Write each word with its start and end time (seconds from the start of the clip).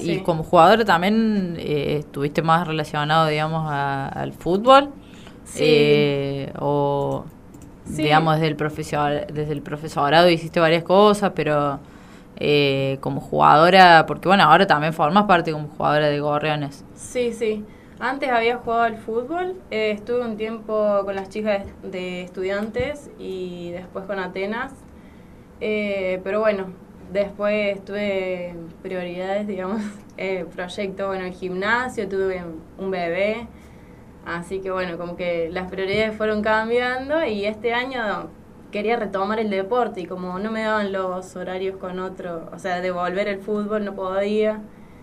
Y 0.00 0.20
como 0.20 0.42
jugador 0.42 0.84
también 0.84 1.56
eh, 1.58 1.98
estuviste 2.00 2.42
más 2.42 2.66
relacionado, 2.66 3.28
digamos, 3.28 3.66
al 3.70 4.32
fútbol. 4.32 4.90
Eh, 5.56 6.52
o, 6.58 7.24
digamos, 7.86 8.34
desde 8.34 8.48
el, 8.48 8.56
profesor, 8.56 9.26
desde 9.26 9.52
el 9.52 9.62
profesorado 9.62 10.28
hiciste 10.28 10.60
varias 10.60 10.82
cosas, 10.82 11.32
pero 11.34 11.78
eh, 12.40 12.98
como 13.00 13.20
jugadora, 13.20 14.04
porque 14.06 14.28
bueno, 14.28 14.44
ahora 14.44 14.66
también 14.66 14.92
formas 14.92 15.24
parte 15.24 15.50
como 15.50 15.68
jugadora 15.68 16.08
de 16.08 16.20
Gorriones. 16.20 16.84
Sí, 16.94 17.32
sí. 17.32 17.64
Antes 17.98 18.30
había 18.30 18.58
jugado 18.58 18.82
al 18.82 18.96
fútbol, 18.96 19.56
eh, 19.72 19.90
estuve 19.90 20.20
un 20.20 20.36
tiempo 20.36 21.00
con 21.04 21.16
las 21.16 21.30
chicas 21.30 21.64
de 21.82 22.22
estudiantes 22.22 23.10
y 23.18 23.72
después 23.72 24.04
con 24.04 24.20
Atenas, 24.20 24.72
eh, 25.60 26.20
pero 26.22 26.38
bueno, 26.38 26.66
después 27.12 27.84
tuve 27.84 28.54
prioridades, 28.82 29.46
digamos, 29.46 29.82
el 30.16 30.46
proyecto, 30.46 31.08
bueno, 31.08 31.24
el 31.24 31.32
gimnasio, 31.32 32.08
tuve 32.08 32.42
un 32.78 32.90
bebé, 32.90 33.46
así 34.26 34.60
que 34.60 34.70
bueno, 34.70 34.98
como 34.98 35.16
que 35.16 35.48
las 35.50 35.70
prioridades 35.70 36.16
fueron 36.16 36.42
cambiando 36.42 37.24
y 37.24 37.44
este 37.44 37.72
año 37.74 38.28
quería 38.70 38.96
retomar 38.96 39.40
el 39.40 39.50
deporte 39.50 40.00
y 40.00 40.06
como 40.06 40.38
no 40.38 40.50
me 40.50 40.62
daban 40.62 40.92
los 40.92 41.34
horarios 41.36 41.76
con 41.76 41.98
otro, 41.98 42.50
o 42.52 42.58
sea, 42.58 42.80
de 42.80 42.90
volver 42.90 43.28
el 43.28 43.40
fútbol 43.40 43.84
no 43.84 43.94
podía, 43.94 44.60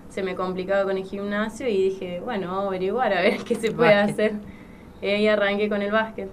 se 0.10 0.24
me 0.24 0.35
complicaba 0.35 0.84
con 0.84 0.98
el 0.98 1.04
gimnasio 1.04 1.68
y 1.68 1.90
dije, 1.90 2.22
bueno, 2.24 2.48
vamos 2.48 2.66
a 2.66 2.68
averiguar 2.68 3.13
a 3.13 3.22
ver 3.22 3.38
qué 3.46 3.55
se 3.55 3.72
puede 3.72 3.96
hacer. 3.96 4.34
Y 5.02 5.08
ahí 5.08 5.27
arranqué 5.27 5.68
con 5.68 5.82
el 5.82 5.91
básquet. 5.91 6.30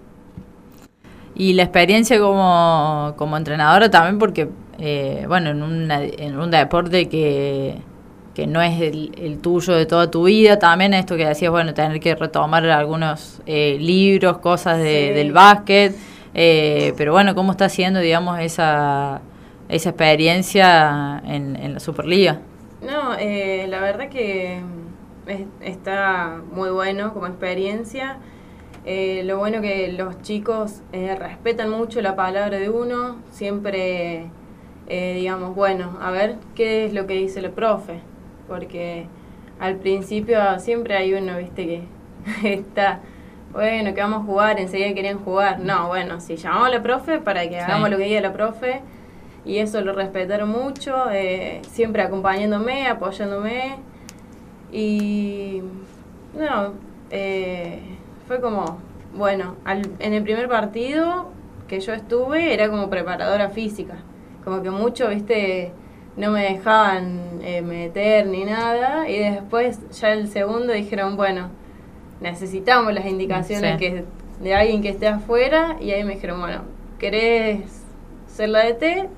Y 1.35 1.55
la 1.55 1.65
experiencia 1.65 2.19
como, 2.19 3.15
como 3.17 3.37
entrenadora 3.37 3.91
también 3.91 4.19
porque, 4.19 4.49
eh, 4.83 5.25
bueno, 5.29 5.51
en, 5.51 5.63
una, 5.63 6.03
en 6.03 6.39
un 6.39 6.51
deporte 6.51 7.09
que, 7.09 7.77
que 8.35 8.47
no 8.47 8.61
es 8.61 8.81
el, 8.81 9.39
tuyo 9.41 9.75
de 9.75 9.87
toda 9.87 10.11
tu 10.11 10.25
vida, 10.25 10.59
también 10.59 10.93
esto 10.93 11.17
que 11.17 11.25
decías, 11.25 11.51
bueno, 11.51 11.73
tener 11.73 12.01
que 12.01 12.15
retomar 12.15 12.67
algunos 12.67 13.41
eh, 13.47 13.79
libros, 13.81 14.39
cosas 14.39 14.79
de, 14.79 15.13
del 15.15 15.33
básquet 15.33 15.95
eh, 16.35 16.95
pero 16.97 17.13
bueno, 17.13 17.35
¿cómo 17.35 17.53
está 17.53 17.69
siendo, 17.69 18.01
digamos, 18.01 18.41
esa, 18.41 19.21
esa 19.69 19.91
experiencia 19.91 21.23
en, 21.27 21.57
en 21.57 21.75
la 21.75 21.81
Superliga? 21.81 22.41
No, 22.81 23.15
eh, 23.19 23.67
la 23.69 23.81
verdad 23.81 24.09
que 24.09 24.61
está 25.61 26.41
muy 26.53 26.71
bueno 26.71 27.13
como 27.13 27.27
experiencia. 27.27 28.17
Eh, 28.85 29.23
lo 29.25 29.39
bueno 29.39 29.61
que 29.61 29.93
los 29.93 30.21
chicos 30.23 30.81
respetan 30.93 31.71
mucho 31.71 32.01
la 32.01 32.17
palabra 32.17 32.59
de 32.59 32.69
uno, 32.69 33.17
siempre, 33.31 34.27
digamos, 34.89 35.55
bueno, 35.55 35.99
a 36.01 36.11
ver 36.11 36.37
qué 36.55 36.85
es 36.85 36.93
lo 36.93 37.07
que 37.07 37.15
dice 37.15 37.41
el 37.41 37.51
profe, 37.51 38.01
porque 38.47 39.07
al 39.59 39.77
principio 39.77 40.39
siempre 40.59 40.97
hay 40.97 41.15
uno, 41.15 41.39
viste, 41.39 41.67
que 41.67 41.85
está 42.55 43.01
bueno, 43.53 43.93
que 43.95 44.01
vamos 44.01 44.23
a 44.23 44.25
jugar, 44.25 44.59
enseguida 44.59 44.95
querían 44.95 45.19
jugar. 45.19 45.61
No, 45.61 45.89
bueno, 45.89 46.21
si 46.21 46.37
llamamos 46.37 46.69
a 46.69 46.71
la 46.71 46.83
profe 46.83 47.19
para 47.19 47.47
que 47.49 47.61
hagamos 47.61 47.91
lo 47.91 47.99
que 47.99 48.05
diga 48.05 48.21
la 48.21 48.33
profe, 48.33 48.81
y 49.45 49.59
eso 49.59 49.81
lo 49.83 49.93
respetaron 49.93 50.49
mucho, 50.49 51.11
eh, 51.11 51.61
siempre 51.71 52.03
acompañándome, 52.03 52.87
apoyándome, 52.87 53.77
y 54.71 55.63
no, 56.35 56.73
eh, 57.11 57.81
fue 58.27 58.41
como, 58.41 58.79
bueno, 59.15 59.57
en 59.67 60.15
el 60.15 60.23
primer 60.23 60.49
partido 60.49 61.31
que 61.69 61.81
yo 61.81 61.93
estuve 61.93 62.55
era 62.55 62.71
como 62.71 62.89
preparadora 62.89 63.51
física, 63.51 63.97
como 64.45 64.63
que 64.63 64.71
mucho, 64.71 65.09
viste, 65.09 65.73
no 66.17 66.31
me 66.31 66.43
dejaban 66.45 67.41
eh, 67.43 67.63
meter 67.63 68.27
ni 68.27 68.45
nada, 68.45 69.09
y 69.09 69.19
después 69.19 69.81
ya 69.91 70.13
el 70.13 70.29
segundo 70.29 70.73
dijeron, 70.73 71.17
bueno, 71.17 71.51
necesitamos 72.21 72.93
las 72.93 73.07
indicaciones 73.07 73.79
que 73.79 74.05
de 74.41 74.55
alguien 74.55 74.83
que 74.83 74.89
esté 74.89 75.07
afuera 75.07 75.77
y 75.81 75.93
ahí 75.93 76.05
me 76.05 76.15
dijeron, 76.15 76.41
bueno, 76.41 76.63
¿querés 76.99 77.85
ser 78.27 78.49
la 78.49 78.65
de 78.65 78.75
T? 78.75 79.09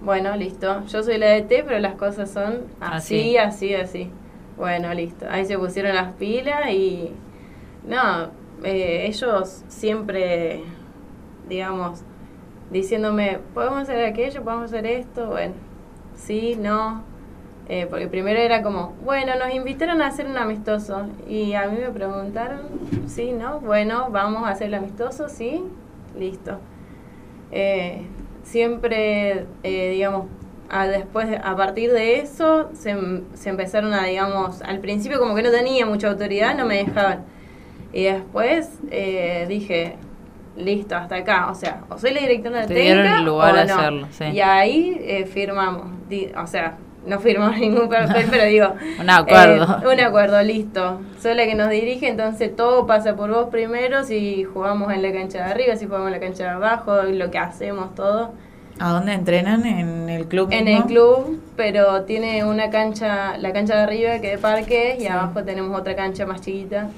Bueno, 0.00 0.36
listo, 0.36 0.84
yo 0.86 1.02
soy 1.02 1.18
la 1.18 1.30
de 1.30 1.42
T, 1.42 1.64
pero 1.64 1.78
las 1.80 1.94
cosas 1.94 2.30
son 2.30 2.66
así, 2.80 3.36
así, 3.36 3.74
así. 3.74 4.10
Bueno, 4.56 4.92
listo. 4.94 5.26
Ahí 5.28 5.44
se 5.44 5.58
pusieron 5.58 5.94
las 5.94 6.12
pilas 6.14 6.70
y 6.70 7.10
no, 7.84 8.30
eh, 8.64 9.06
ellos 9.06 9.64
siempre, 9.68 10.62
digamos, 11.48 12.02
diciéndome, 12.70 13.38
podemos 13.54 13.82
hacer 13.82 14.04
aquello, 14.04 14.42
podemos 14.42 14.66
hacer 14.66 14.86
esto, 14.86 15.28
bueno, 15.28 15.54
sí, 16.16 16.56
no, 16.60 17.02
eh, 17.70 17.86
porque 17.88 18.08
primero 18.08 18.40
era 18.40 18.62
como, 18.62 18.94
bueno, 19.04 19.34
nos 19.38 19.54
invitaron 19.54 20.00
a 20.00 20.06
hacer 20.06 20.26
un 20.26 20.38
amistoso. 20.38 21.06
Y 21.28 21.52
a 21.52 21.68
mí 21.68 21.78
me 21.78 21.90
preguntaron, 21.90 22.60
sí, 23.06 23.32
¿no? 23.32 23.60
Bueno, 23.60 24.08
vamos 24.10 24.44
a 24.44 24.50
hacer 24.52 24.68
el 24.68 24.74
amistoso, 24.74 25.28
sí, 25.28 25.62
listo. 26.18 26.58
Eh, 27.52 28.06
siempre, 28.42 29.46
eh, 29.62 29.90
digamos, 29.90 30.26
a 30.70 30.86
después, 30.86 31.28
a 31.42 31.56
partir 31.56 31.92
de 31.92 32.20
eso, 32.20 32.70
se, 32.72 32.96
se, 33.34 33.50
empezaron 33.50 33.92
a, 33.92 34.04
digamos, 34.04 34.62
al 34.62 34.80
principio 34.80 35.18
como 35.18 35.34
que 35.34 35.42
no 35.42 35.50
tenía 35.50 35.84
mucha 35.84 36.08
autoridad, 36.08 36.56
no 36.56 36.64
me 36.64 36.76
dejaban. 36.76 37.24
Y 37.92 38.04
después 38.04 38.70
dije, 39.48 39.96
listo, 40.58 40.96
hasta 40.96 41.16
acá. 41.16 41.50
O 41.50 41.54
sea, 41.54 41.82
o 41.88 41.98
soy 41.98 42.12
la 42.12 42.20
directora 42.20 42.66
de 42.66 42.74
técnica 42.74 43.20
lugar 43.20 43.54
o 43.54 43.64
no. 43.64 43.74
hacerlo, 43.74 44.08
Y 44.32 44.40
ahí 44.40 45.24
firmamos. 45.32 45.86
o 46.36 46.46
sea, 46.46 46.76
no 47.08 47.18
firmó 47.20 47.48
ningún 47.58 47.88
papel, 47.88 48.26
pero 48.30 48.44
digo... 48.44 48.74
un 49.00 49.10
acuerdo. 49.10 49.80
Eh, 49.82 49.92
un 49.92 50.00
acuerdo, 50.00 50.42
listo. 50.42 51.00
Soy 51.20 51.34
la 51.34 51.46
que 51.46 51.54
nos 51.54 51.70
dirige, 51.70 52.08
entonces 52.08 52.54
todo 52.54 52.86
pasa 52.86 53.16
por 53.16 53.30
vos 53.30 53.48
primero, 53.50 54.04
si 54.04 54.44
jugamos 54.44 54.92
en 54.92 55.02
la 55.02 55.12
cancha 55.12 55.38
de 55.38 55.50
arriba, 55.50 55.76
si 55.76 55.86
jugamos 55.86 56.08
en 56.08 56.12
la 56.12 56.20
cancha 56.20 56.44
de 56.44 56.50
abajo, 56.50 57.02
lo 57.02 57.30
que 57.30 57.38
hacemos, 57.38 57.94
todo. 57.94 58.32
¿A 58.80 58.92
dónde 58.92 59.12
entrenan? 59.12 59.66
¿En 59.66 60.08
el 60.08 60.26
club? 60.28 60.50
En 60.52 60.68
el 60.68 60.84
club, 60.84 61.40
pero 61.56 62.02
tiene 62.02 62.44
una 62.44 62.70
cancha, 62.70 63.36
la 63.36 63.52
cancha 63.52 63.74
de 63.74 63.82
arriba 63.82 64.20
que 64.20 64.30
de 64.30 64.38
parque 64.38 64.96
y 65.00 65.06
abajo 65.06 65.42
tenemos 65.42 65.76
otra 65.78 65.96
cancha 65.96 66.26
más 66.26 66.42
chiquita. 66.42 66.88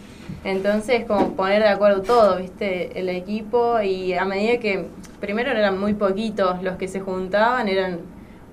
Entonces, 0.45 1.05
como 1.05 1.33
poner 1.33 1.63
de 1.63 1.69
acuerdo 1.69 2.03
todo, 2.03 2.37
¿viste? 2.39 2.99
El 2.99 3.09
equipo 3.09 3.81
y 3.81 4.15
a 4.15 4.25
medida 4.25 4.59
que, 4.59 4.87
primero 5.21 5.51
eran 5.51 5.79
muy 5.79 5.95
poquitos 5.95 6.63
los 6.63 6.77
que 6.77 6.89
se 6.89 7.01
juntaban, 7.01 7.69
eran 7.69 8.01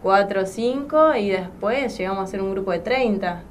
cuatro 0.03 0.43
o 0.43 0.45
cinco 0.45 1.15
y 1.15 1.29
después 1.29 1.97
llegamos 1.97 2.23
a 2.23 2.27
ser 2.27 2.41
un 2.41 2.51
grupo 2.51 2.71
de 2.71 2.79
30. 2.79 3.43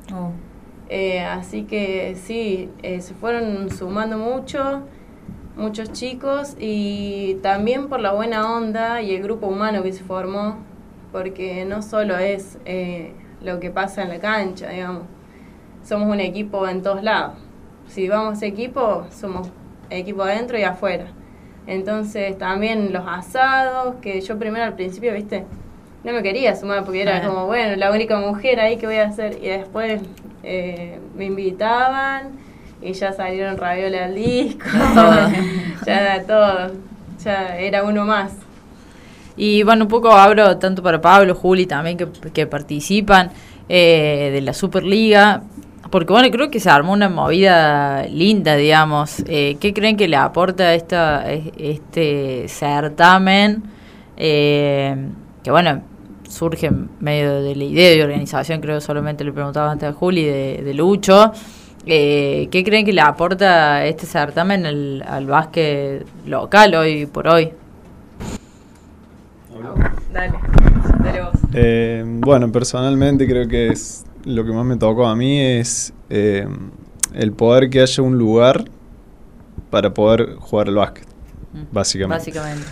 Eh, 0.88 1.20
así 1.20 1.64
que 1.64 2.14
sí, 2.14 2.70
eh, 2.82 3.00
se 3.00 3.14
fueron 3.14 3.70
sumando 3.70 4.18
mucho, 4.18 4.82
muchos 5.56 5.92
chicos 5.92 6.56
y 6.60 7.38
también 7.42 7.88
por 7.88 8.00
la 8.00 8.12
buena 8.12 8.54
onda 8.54 9.02
y 9.02 9.14
el 9.14 9.22
grupo 9.22 9.48
humano 9.48 9.82
que 9.82 9.92
se 9.92 10.04
formó, 10.04 10.58
porque 11.10 11.64
no 11.64 11.82
solo 11.82 12.16
es 12.18 12.58
eh, 12.66 13.12
lo 13.42 13.58
que 13.58 13.70
pasa 13.70 14.02
en 14.02 14.10
la 14.10 14.20
cancha, 14.20 14.68
digamos, 14.68 15.04
somos 15.82 16.08
un 16.08 16.20
equipo 16.20 16.68
en 16.68 16.82
todos 16.82 17.02
lados. 17.02 17.45
Si 17.88 18.08
vamos 18.08 18.42
equipo, 18.42 19.06
somos 19.10 19.48
equipo 19.90 20.22
adentro 20.22 20.58
y 20.58 20.62
afuera. 20.62 21.06
Entonces 21.66 22.38
también 22.38 22.92
los 22.92 23.04
asados, 23.06 23.96
que 24.00 24.20
yo 24.20 24.38
primero 24.38 24.64
al 24.64 24.74
principio, 24.74 25.12
viste, 25.12 25.44
no 26.04 26.12
me 26.12 26.22
quería 26.22 26.54
sumar 26.54 26.84
porque 26.84 27.02
era 27.02 27.26
como, 27.26 27.46
bueno, 27.46 27.74
la 27.76 27.90
única 27.90 28.18
mujer 28.18 28.60
ahí 28.60 28.76
que 28.76 28.86
voy 28.86 28.96
a 28.96 29.06
hacer. 29.06 29.38
Y 29.42 29.48
después 29.48 30.00
eh, 30.44 31.00
me 31.16 31.24
invitaban 31.24 32.30
y 32.80 32.92
ya 32.92 33.12
salieron 33.12 33.56
ravioles 33.56 34.02
al 34.02 34.14
disco, 34.14 34.64
ya 35.86 36.22
todo, 36.24 36.72
ya 37.24 37.58
era 37.58 37.82
uno 37.82 38.04
más. 38.04 38.32
Y 39.36 39.64
bueno, 39.64 39.84
un 39.84 39.88
poco 39.88 40.12
abro 40.12 40.56
tanto 40.58 40.82
para 40.82 41.00
Pablo, 41.00 41.34
Juli 41.34 41.66
también 41.66 41.98
que, 41.98 42.46
participan 42.46 43.30
eh, 43.68 44.30
de 44.32 44.40
la 44.40 44.54
Superliga, 44.54 45.42
porque 45.90 46.12
bueno, 46.12 46.30
creo 46.30 46.50
que 46.50 46.60
se 46.60 46.70
armó 46.70 46.92
una 46.92 47.08
movida 47.08 48.04
linda, 48.06 48.56
digamos. 48.56 49.22
Eh, 49.26 49.56
¿Qué 49.60 49.72
creen 49.72 49.96
que 49.96 50.08
le 50.08 50.16
aporta 50.16 50.74
esta, 50.74 51.30
este 51.30 52.46
certamen? 52.48 53.62
que 54.16 55.50
bueno, 55.50 55.82
surge 56.28 56.70
medio 57.00 57.42
de 57.42 57.54
la 57.54 57.64
idea 57.64 57.90
de 57.90 58.02
organización, 58.02 58.60
creo 58.60 58.80
solamente 58.80 59.24
le 59.24 59.32
preguntaba 59.32 59.70
antes 59.70 59.88
a 59.88 59.92
Juli, 59.92 60.24
de, 60.24 60.74
Lucho. 60.74 61.32
Eh, 61.84 62.48
¿Qué 62.50 62.64
creen 62.64 62.84
que 62.84 62.92
le 62.92 63.00
aporta 63.00 63.84
este 63.84 64.06
certamen 64.06 64.66
al 64.66 65.26
básquet 65.26 66.04
local 66.26 66.74
hoy 66.74 67.06
por 67.06 67.28
hoy? 67.28 67.52
Dale, 70.12 70.32
dale 71.02 71.20
vos. 71.22 71.34
Eh, 71.52 72.02
bueno, 72.06 72.50
personalmente 72.50 73.26
creo 73.26 73.46
que 73.46 73.68
es 73.68 74.04
lo 74.26 74.44
que 74.44 74.52
más 74.52 74.66
me 74.66 74.76
tocó 74.76 75.06
a 75.06 75.16
mí 75.16 75.40
es 75.40 75.94
eh, 76.10 76.46
el 77.14 77.32
poder 77.32 77.70
que 77.70 77.80
haya 77.80 78.02
un 78.02 78.18
lugar 78.18 78.64
para 79.70 79.94
poder 79.94 80.34
jugar 80.34 80.68
al 80.68 80.74
básquet, 80.74 81.06
mm. 81.52 81.72
básicamente. 81.72 82.18
Básicamente. 82.18 82.66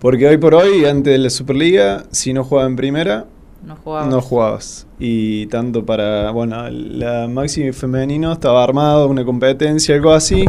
Porque 0.00 0.26
hoy 0.26 0.38
por 0.38 0.54
hoy, 0.54 0.84
antes 0.86 1.12
de 1.12 1.18
la 1.18 1.30
Superliga, 1.30 2.04
si 2.10 2.32
no 2.32 2.42
jugaba 2.42 2.68
en 2.68 2.76
primera, 2.76 3.26
no 3.64 3.76
jugabas. 3.76 4.08
No 4.08 4.20
jugabas. 4.22 4.86
Y 4.98 5.46
tanto 5.46 5.84
para, 5.84 6.30
bueno, 6.30 6.70
la 6.70 7.28
Maxi 7.28 7.72
femenino 7.72 8.32
estaba 8.32 8.64
armado, 8.64 9.08
una 9.08 9.24
competencia, 9.24 9.94
algo 9.94 10.12
así. 10.12 10.44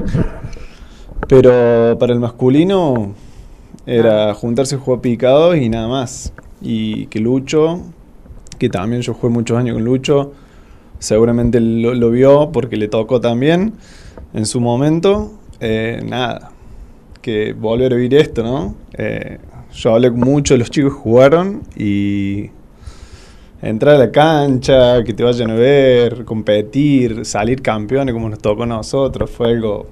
Pero 1.27 1.97
para 1.99 2.13
el 2.13 2.19
masculino 2.19 3.13
era 3.85 4.33
juntarse 4.35 4.75
a 4.75 4.77
jugar 4.77 5.01
picados 5.01 5.57
y 5.57 5.67
nada 5.67 5.87
más. 5.87 6.31
Y 6.61 7.07
que 7.07 7.19
Lucho, 7.19 7.81
que 8.59 8.69
también 8.69 9.01
yo 9.01 9.13
jugué 9.13 9.33
muchos 9.33 9.57
años 9.57 9.75
con 9.75 9.85
Lucho, 9.85 10.33
seguramente 10.99 11.59
lo, 11.59 12.11
vio 12.11 12.51
porque 12.51 12.77
le 12.77 12.87
tocó 12.87 13.19
también 13.19 13.73
en 14.33 14.45
su 14.45 14.59
momento. 14.59 15.31
Eh, 15.61 16.01
nada, 16.05 16.51
que 17.21 17.53
volver 17.53 17.93
a 17.93 17.95
vivir 17.95 18.15
esto, 18.15 18.43
¿no? 18.43 18.75
Eh, 18.93 19.39
yo 19.73 19.93
hablé 19.93 20.09
de 20.09 20.57
los 20.57 20.69
chicos 20.69 20.93
jugaron 20.93 21.61
y 21.75 22.49
entrar 23.61 23.95
a 23.95 23.99
la 23.99 24.11
cancha, 24.11 25.03
que 25.03 25.13
te 25.13 25.23
vayan 25.23 25.51
a 25.51 25.55
ver, 25.55 26.25
competir, 26.25 27.25
salir 27.25 27.61
campeones 27.61 28.13
como 28.13 28.29
nos 28.29 28.39
tocó 28.39 28.63
a 28.63 28.65
nosotros, 28.65 29.29
fue 29.29 29.49
algo 29.49 29.87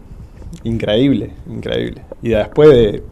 increíble, 0.64 1.32
increíble. 1.50 2.02
Y 2.22 2.30
después 2.30 2.70
de 2.70 3.04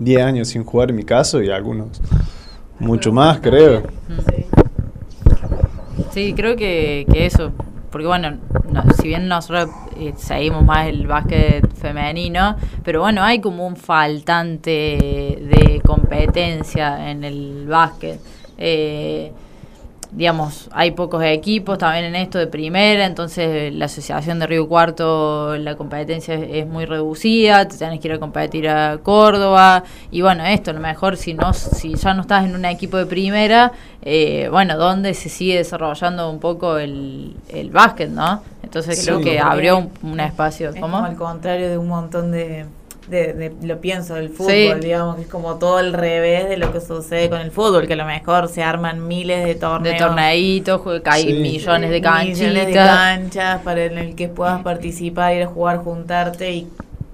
10 0.00 0.22
años 0.22 0.48
sin 0.48 0.64
jugar 0.64 0.90
en 0.90 0.96
mi 0.96 1.04
caso 1.04 1.42
y 1.42 1.50
algunos 1.50 2.00
mucho 2.78 3.12
más, 3.12 3.40
creo. 3.40 3.82
Sí. 4.08 4.61
Sí, 6.12 6.34
creo 6.34 6.56
que, 6.56 7.06
que 7.12 7.26
eso, 7.26 7.52
porque 7.90 8.06
bueno, 8.06 8.38
no- 8.70 8.84
si 9.00 9.08
bien 9.08 9.28
nosotros 9.28 9.70
eh, 9.98 10.12
seguimos 10.16 10.64
más 10.64 10.86
el 10.86 11.06
básquet 11.06 11.66
femenino, 11.74 12.56
pero 12.84 13.00
bueno, 13.00 13.22
hay 13.22 13.40
como 13.40 13.66
un 13.66 13.76
faltante 13.76 14.70
de 14.70 15.80
competencia 15.84 17.10
en 17.10 17.24
el 17.24 17.66
básquet. 17.66 18.20
Eh, 18.58 19.32
digamos, 20.14 20.68
hay 20.72 20.90
pocos 20.90 21.24
equipos 21.24 21.78
también 21.78 22.04
en 22.04 22.16
esto 22.16 22.38
de 22.38 22.46
primera, 22.46 23.06
entonces 23.06 23.72
la 23.72 23.86
asociación 23.86 24.38
de 24.38 24.46
Río 24.46 24.68
Cuarto, 24.68 25.56
la 25.56 25.74
competencia 25.76 26.34
es, 26.34 26.48
es 26.52 26.66
muy 26.66 26.84
reducida, 26.84 27.66
te 27.66 27.78
tenés 27.78 27.98
que 27.98 28.08
ir 28.08 28.14
a 28.14 28.18
competir 28.18 28.68
a 28.68 28.98
Córdoba, 29.02 29.84
y 30.10 30.20
bueno, 30.20 30.44
esto, 30.44 30.70
a 30.70 30.74
lo 30.74 30.80
mejor 30.80 31.16
si 31.16 31.32
no, 31.32 31.54
si 31.54 31.94
ya 31.94 32.12
no 32.12 32.20
estás 32.22 32.44
en 32.44 32.54
un 32.54 32.64
equipo 32.66 32.98
de 32.98 33.06
primera, 33.06 33.72
eh, 34.02 34.48
bueno, 34.50 34.76
¿dónde 34.76 35.14
se 35.14 35.28
sigue 35.30 35.56
desarrollando 35.56 36.28
un 36.30 36.40
poco 36.40 36.76
el, 36.76 37.34
el 37.48 37.70
básquet, 37.70 38.10
no? 38.10 38.42
Entonces 38.62 38.98
Sí. 38.98 39.06
creo 39.06 39.20
que 39.20 39.40
abrió 39.40 39.78
un, 39.78 39.90
un 40.02 40.20
espacio, 40.20 40.70
Es 40.70 40.74
¿cómo? 40.74 40.96
como 40.98 41.06
al 41.06 41.16
contrario 41.16 41.70
de 41.70 41.78
un 41.78 41.88
montón 41.88 42.30
de, 42.32 42.66
de, 43.08 43.32
de- 43.32 43.52
lo 43.66 43.80
pienso 43.80 44.14
del 44.14 44.30
fútbol, 44.30 44.50
Sí. 44.52 44.80
digamos, 44.80 45.16
que 45.16 45.22
es 45.22 45.28
como 45.28 45.56
todo 45.56 45.80
el 45.80 45.92
revés 45.92 46.48
de 46.48 46.56
lo 46.56 46.72
que 46.72 46.80
sucede 46.80 47.28
con 47.28 47.40
el 47.40 47.50
fútbol, 47.50 47.86
que 47.86 47.94
a 47.94 47.96
lo 47.96 48.06
mejor 48.06 48.48
se 48.48 48.62
arman 48.62 49.06
miles 49.08 49.44
de 49.44 49.54
torneos. 49.56 49.98
de 49.98 50.04
torneitos, 50.04 50.80
hay 51.06 51.22
Sí. 51.26 51.32
millones 51.34 51.90
de 51.90 52.00
millones 52.00 52.66
de 52.66 52.72
canchitas. 52.72 52.88
canchas 52.88 53.60
para 53.62 53.84
en 53.84 53.98
el 53.98 54.14
que 54.14 54.28
puedas 54.28 54.62
participar, 54.62 55.34
ir 55.34 55.42
a 55.42 55.46
jugar, 55.46 55.78
juntarte 55.78 56.52
y 56.52 56.68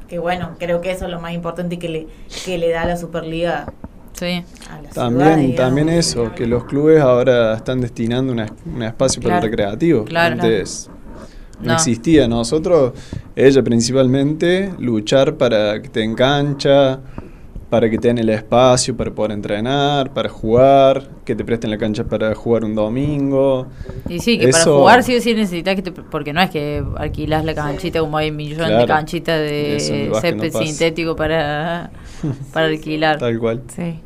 que 0.08 0.19
bueno, 0.19 0.50
creo 0.58 0.81
que 0.81 0.90
eso 0.90 1.05
es 1.06 1.11
lo 1.11 1.20
más 1.20 1.32
importante 1.32 1.79
que 1.79 1.88
le, 1.88 2.06
que 2.44 2.58
le 2.58 2.70
da 2.70 2.85
la 2.85 2.96
Superliga 2.96 3.67
Sí. 4.12 4.43
a 4.70 4.82
la 4.82 4.88
También, 4.90 5.38
ciudad, 5.50 5.56
también 5.67 5.88
eso, 5.90 6.32
que 6.35 6.46
los 6.46 6.64
clubes 6.64 7.00
ahora 7.00 7.55
están 7.55 7.81
destinando 7.81 8.32
una- 8.32 8.46
un 8.67 8.82
espacio 8.82 9.23
para 9.23 9.37
el 9.37 9.40
Claro. 9.40 9.50
recreativo. 9.50 10.05
Claro. 10.05 10.35
Antes 10.35 10.90
no, 11.60 11.66
No. 11.69 11.75
existía. 11.75 12.26
Nosotros, 12.28 12.93
ella 13.37 13.62
principalmente, 13.62 14.72
luchar 14.78 15.37
para 15.37 15.81
que 15.82 15.88
te 15.88 16.02
en 16.02 16.14
cancha, 16.14 17.00
para 17.70 17.90
que 17.90 17.99
te 17.99 18.08
den 18.08 18.16
el 18.16 18.31
espacio 18.31 18.96
para 18.96 19.10
poder 19.10 19.32
entrenar, 19.32 20.14
para 20.14 20.31
jugar, 20.31 21.06
que 21.26 21.34
te 21.34 21.44
presten 21.44 21.70
la 21.70 21.76
cancha 21.76 22.02
para 22.05 22.34
jugar 22.34 22.64
un 22.64 22.75
domingo. 22.75 23.66
Y 24.08 24.20
sí, 24.20 24.38
que 24.38 24.49
para 24.49 24.64
jugar 24.64 25.02
sí 25.02 25.14
o 25.16 25.20
sí 25.20 25.34
necesitas 25.34 25.75
que 25.76 25.82
te... 25.82 25.93
Porque 25.93 26.32
no 26.32 26.40
es 26.40 26.49
que 26.49 26.82
alquilas 26.96 27.44
la 27.44 27.55
canchita 27.55 28.00
como 28.00 28.16
hay 28.16 28.31
millones 28.31 28.69
de 28.69 28.75
Claro. 28.75 28.87
canchitas 28.87 29.38
de 29.40 30.08
no 30.11 30.19
césped 30.19 30.52
sintético 30.54 31.14
para, 31.14 31.90
para 32.54 32.69
alquilar. 32.69 33.19
Tal 33.19 33.38
cual. 33.38 33.62
Sí. 33.69 34.00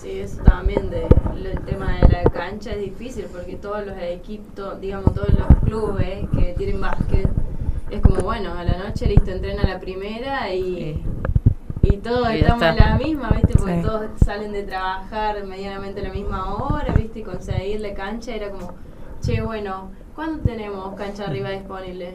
Sí, 0.00 0.20
eso 0.20 0.42
también 0.42 0.90
de, 0.90 1.06
el 1.36 1.60
tema 1.62 1.96
de 2.00 2.08
la 2.08 2.22
cancha 2.24 2.70
es 2.72 2.80
difícil 2.80 3.26
porque 3.32 3.56
todos 3.56 3.84
los 3.84 3.96
equipos, 3.98 4.80
digamos, 4.80 5.12
todos 5.12 5.30
los 5.30 5.46
clubes 5.64 6.26
que 6.36 6.54
tienen 6.56 6.80
básquet, 6.80 7.28
es 7.90 8.00
como, 8.00 8.20
bueno, 8.20 8.54
a 8.54 8.62
la 8.64 8.78
noche 8.78 9.06
listo, 9.06 9.30
entrena 9.32 9.64
la 9.64 9.80
primera 9.80 10.54
y, 10.54 11.02
y 11.82 11.96
todos 11.96 12.32
Y 12.32 12.38
estamos 12.38 12.62
a 12.62 12.72
la 12.74 12.96
misma, 12.96 13.30
¿viste? 13.30 13.54
Porque 13.58 13.76
Sí. 13.76 13.82
todos 13.82 14.10
salen 14.24 14.52
de 14.52 14.62
trabajar 14.62 15.44
medianamente 15.44 16.00
a 16.00 16.04
la 16.04 16.12
misma 16.12 16.54
hora, 16.54 16.92
¿viste? 16.94 17.20
Y 17.20 17.22
conseguir 17.24 17.80
la 17.80 17.94
cancha 17.94 18.34
era 18.34 18.50
como, 18.50 18.74
che, 19.20 19.40
bueno, 19.42 19.90
¿cuándo 20.14 20.44
tenemos 20.44 20.94
cancha 20.94 21.24
arriba 21.24 21.50
disponible? 21.50 22.14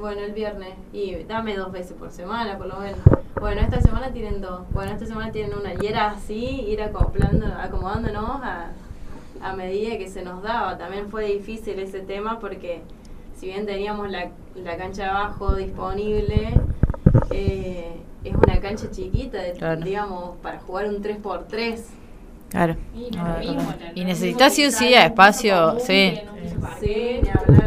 Bueno, 0.00 0.22
el 0.22 0.32
viernes. 0.32 0.74
Y 0.92 1.14
dame 1.24 1.56
dos 1.56 1.70
veces 1.72 1.92
por 1.92 2.10
semana, 2.10 2.58
por 2.58 2.66
lo 2.66 2.78
menos. 2.80 2.98
Bueno, 3.40 3.60
esta 3.60 3.80
semana 3.80 4.10
tienen 4.12 4.40
dos. 4.40 4.62
Bueno, 4.72 4.92
esta 4.92 5.06
semana 5.06 5.30
tienen 5.30 5.52
una. 5.58 5.74
Y 5.80 5.86
era 5.86 6.10
así, 6.10 6.64
ir 6.68 6.80
acoplando, 6.82 7.46
acomodándonos 7.46 8.40
a, 8.42 8.70
a 9.42 9.52
medida 9.54 9.98
que 9.98 10.08
se 10.08 10.22
nos 10.22 10.42
daba. 10.42 10.78
También 10.78 11.08
fue 11.10 11.26
difícil 11.26 11.78
ese 11.78 12.00
tema 12.00 12.38
porque 12.40 12.82
si 13.38 13.46
bien 13.46 13.66
teníamos 13.66 14.10
la, 14.10 14.30
la 14.56 14.76
cancha 14.76 15.02
de 15.04 15.08
abajo 15.10 15.54
disponible, 15.54 16.54
eh, 17.30 17.96
es 18.24 18.34
una 18.34 18.58
cancha 18.60 18.90
chiquita, 18.90 19.38
de- 19.42 19.52
Claro. 19.52 19.80
digamos, 19.82 20.36
para 20.42 20.58
jugar 20.60 20.86
un 20.88 21.02
3x3. 21.02 21.80
Claro. 22.48 22.76
Y 22.94 23.10
no. 23.14 23.24
¿no? 23.24 23.74
Y 23.94 24.04
necesitas 24.04 24.54
sí 24.54 24.64
o 24.64 24.70
sí 24.70 24.94
espacio, 24.94 25.78
sí. 25.80 26.18
Sí, 26.80 27.20
ni 27.22 27.28
hablar. 27.28 27.65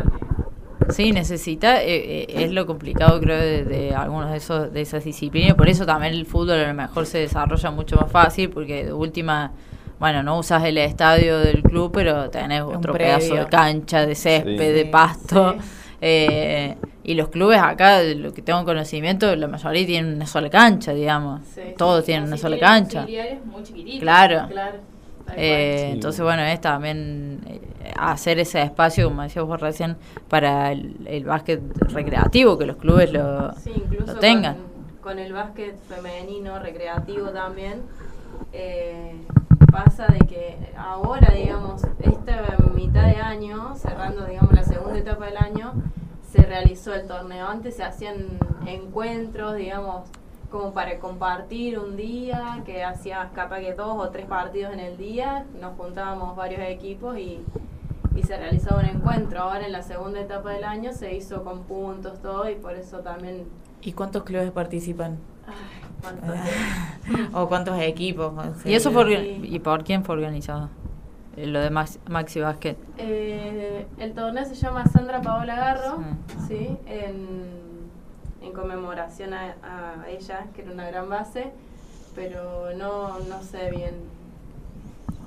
Sí, 0.90 1.12
necesita, 1.12 1.82
eh, 1.84 2.24
eh, 2.24 2.26
es 2.30 2.52
lo 2.52 2.66
complicado 2.66 3.20
creo 3.20 3.40
de, 3.40 3.64
de 3.64 3.96
algunos 3.96 4.32
de 4.32 4.38
esos 4.38 4.74
de 4.74 4.82
esas 4.82 5.04
disciplinas, 5.04 5.56
por 5.56 5.70
eso 5.70 5.86
también 5.86 6.14
el 6.14 6.26
fútbol 6.26 6.52
a 6.60 6.68
lo 6.68 6.74
mejor 6.74 7.06
se 7.06 7.20
desarrolla 7.20 7.72
mucho 7.72 7.96
más 7.96 8.12
fácil, 8.12 8.50
porque 8.50 8.86
de 8.86 8.94
última, 8.94 9.52
bueno, 10.00 10.24
no 10.24 10.38
usas 10.40 10.64
el 10.66 10.78
estadio 10.78 11.40
del 11.40 11.62
club, 11.64 11.92
pero 11.94 12.30
tenés 12.30 12.64
Un 12.64 12.78
otro 12.78 12.94
pedazo 12.94 13.36
de 13.36 13.46
cancha, 13.48 14.06
de 14.06 14.16
césped, 14.16 14.58
Sí. 14.58 14.74
de 14.74 14.86
pasto, 14.86 15.54
sí. 15.54 15.68
eh, 16.02 16.76
y 17.04 17.14
los 17.16 17.30
clubes 17.30 17.60
acá, 17.60 18.00
de 18.00 18.16
lo 18.16 18.34
que 18.34 18.42
tengo 18.42 18.64
conocimiento, 18.66 19.36
la 19.36 19.48
mayoría 19.48 19.86
tienen 19.86 20.16
una 20.16 20.28
sola 20.28 20.50
cancha, 20.50 20.94
digamos, 20.94 21.42
Sí. 21.54 21.62
todos 21.78 22.04
tienen 22.06 22.26
una 22.28 22.38
sola 22.38 22.58
cancha. 22.60 23.06
muy. 23.46 24.00
Claro. 24.00 24.48
Claro. 24.50 24.78
Eh. 25.36 25.86
Sí. 25.86 25.92
Entonces, 25.94 26.22
bueno, 26.22 26.42
es 26.44 26.62
también 26.62 27.42
eh, 27.48 27.62
hacer 27.98 28.40
ese 28.40 28.62
espacio, 28.62 29.10
como 29.10 29.22
decías 29.24 29.46
vos 29.46 29.60
recién, 29.60 29.98
para 30.30 30.72
el, 30.72 30.96
el 31.08 31.26
básquet 31.26 31.62
recreativo, 31.92 32.58
que 32.58 32.66
los 32.66 32.78
clubes 32.78 33.12
lo, 33.12 33.54
Sí, 33.56 33.72
incluso 33.76 34.14
lo 34.14 34.20
tengan. 34.20 34.56
Con, 34.56 35.02
con 35.02 35.20
el 35.20 35.34
básquet 35.34 35.78
femenino, 35.88 36.60
recreativo 36.60 37.30
también, 37.30 37.82
eh, 38.54 39.16
pasa 39.72 40.08
de 40.08 40.20
que 40.28 40.58
ahora, 40.78 41.34
digamos, 41.34 41.84
esta 42.00 42.58
mitad 42.74 43.06
de 43.06 43.18
año, 43.18 43.76
cerrando, 43.76 44.26
digamos, 44.26 44.54
la 44.54 44.64
segunda 44.64 44.98
etapa 44.98 45.26
del 45.26 45.38
año, 45.38 45.74
se 46.32 46.42
realizó 46.44 46.94
el 46.94 47.08
torneo. 47.08 47.48
Antes 47.48 47.76
se 47.76 47.84
hacían 47.84 48.28
encuentros, 48.66 49.56
digamos, 49.56 50.04
como 50.50 50.74
para 50.74 51.00
compartir 51.00 51.78
un 51.80 51.96
día, 51.96 52.62
que 52.66 52.84
hacías 52.84 53.32
capaz 53.34 53.60
que 53.60 53.74
dos 53.74 53.96
o 53.98 54.10
tres 54.10 54.26
partidos 54.26 54.74
en 54.74 54.80
el 54.80 54.98
día, 54.98 55.46
nos 55.60 55.76
juntábamos 55.78 56.36
varios 56.36 56.62
equipos 56.62 57.18
y, 57.18 57.40
y 58.16 58.24
se 58.24 58.36
realizaba 58.38 58.80
un 58.82 58.88
encuentro. 58.88 59.42
Ahora 59.42 59.66
en 59.66 59.72
la 59.72 59.84
segunda 59.84 60.20
etapa 60.20 60.52
del 60.52 60.64
año 60.64 60.92
se 60.94 61.16
hizo 61.16 61.44
con 61.44 61.64
puntos, 61.64 62.20
todo, 62.22 62.50
y 62.50 62.56
por 62.56 62.74
eso 62.74 63.00
también... 63.00 63.46
¿Y 63.82 63.94
cuántos 63.94 64.24
clubes 64.24 64.52
participan? 64.52 65.18
Ay, 65.48 65.90
cuánto- 66.02 66.34
¿O 67.40 67.48
cuántos 67.48 67.80
equipos? 67.80 68.34
¿Y 68.66 68.74
eso 68.74 68.90
Sí. 69.08 69.40
y 69.44 69.60
por 69.60 69.84
quién 69.84 70.04
fue 70.04 70.16
organizado? 70.16 70.70
Eh, 71.38 71.46
Lo 71.46 71.60
de 71.60 71.70
Max- 71.70 72.00
Maxi 72.10 72.42
Basket. 72.42 72.76
Eh, 72.98 73.86
el 74.00 74.14
torneo 74.14 74.46
se 74.46 74.56
llama 74.56 74.86
Sandra 74.88 75.22
Paola 75.22 75.56
Garro, 75.56 76.00
Sí. 76.48 76.58
sí, 76.58 76.78
en, 76.88 77.69
en 78.42 78.54
conmemoración 78.54 79.34
a, 79.34 79.56
a 79.64 80.08
ella, 80.10 80.46
que 80.56 80.62
era 80.64 80.72
una 80.72 80.88
gran 80.90 81.10
base, 81.10 81.52
pero 82.16 82.74
no, 82.76 83.20
no 83.20 83.42
sé 83.44 83.70
bien. 83.72 83.96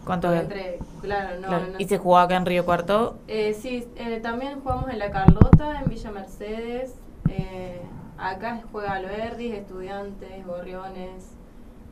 ¿Cuántos? 0.05 0.35
Entre, 0.35 0.79
claro, 1.01 1.41
no, 1.41 1.49
Claro. 1.49 1.67
no 1.73 1.75
¿Y 1.79 1.85
se 1.87 1.99
jugaba 1.99 2.25
acá 2.25 2.37
en 2.37 2.47
Río 2.47 2.65
Cuarto? 2.65 3.19
Eh, 3.29 3.55
sí, 3.55 3.87
eh, 3.97 4.19
también 4.21 4.61
jugamos 4.61 4.91
en 4.91 4.99
La 4.99 5.11
Carlota, 5.11 5.81
en 5.81 5.89
Villa 5.89 6.11
Mercedes. 6.11 6.95
eh, 7.29 7.81
acá 8.19 8.61
juega 8.73 8.95
Alberdi, 8.95 9.53
Estudiantes, 9.53 10.45
Gorriones, 10.47 11.25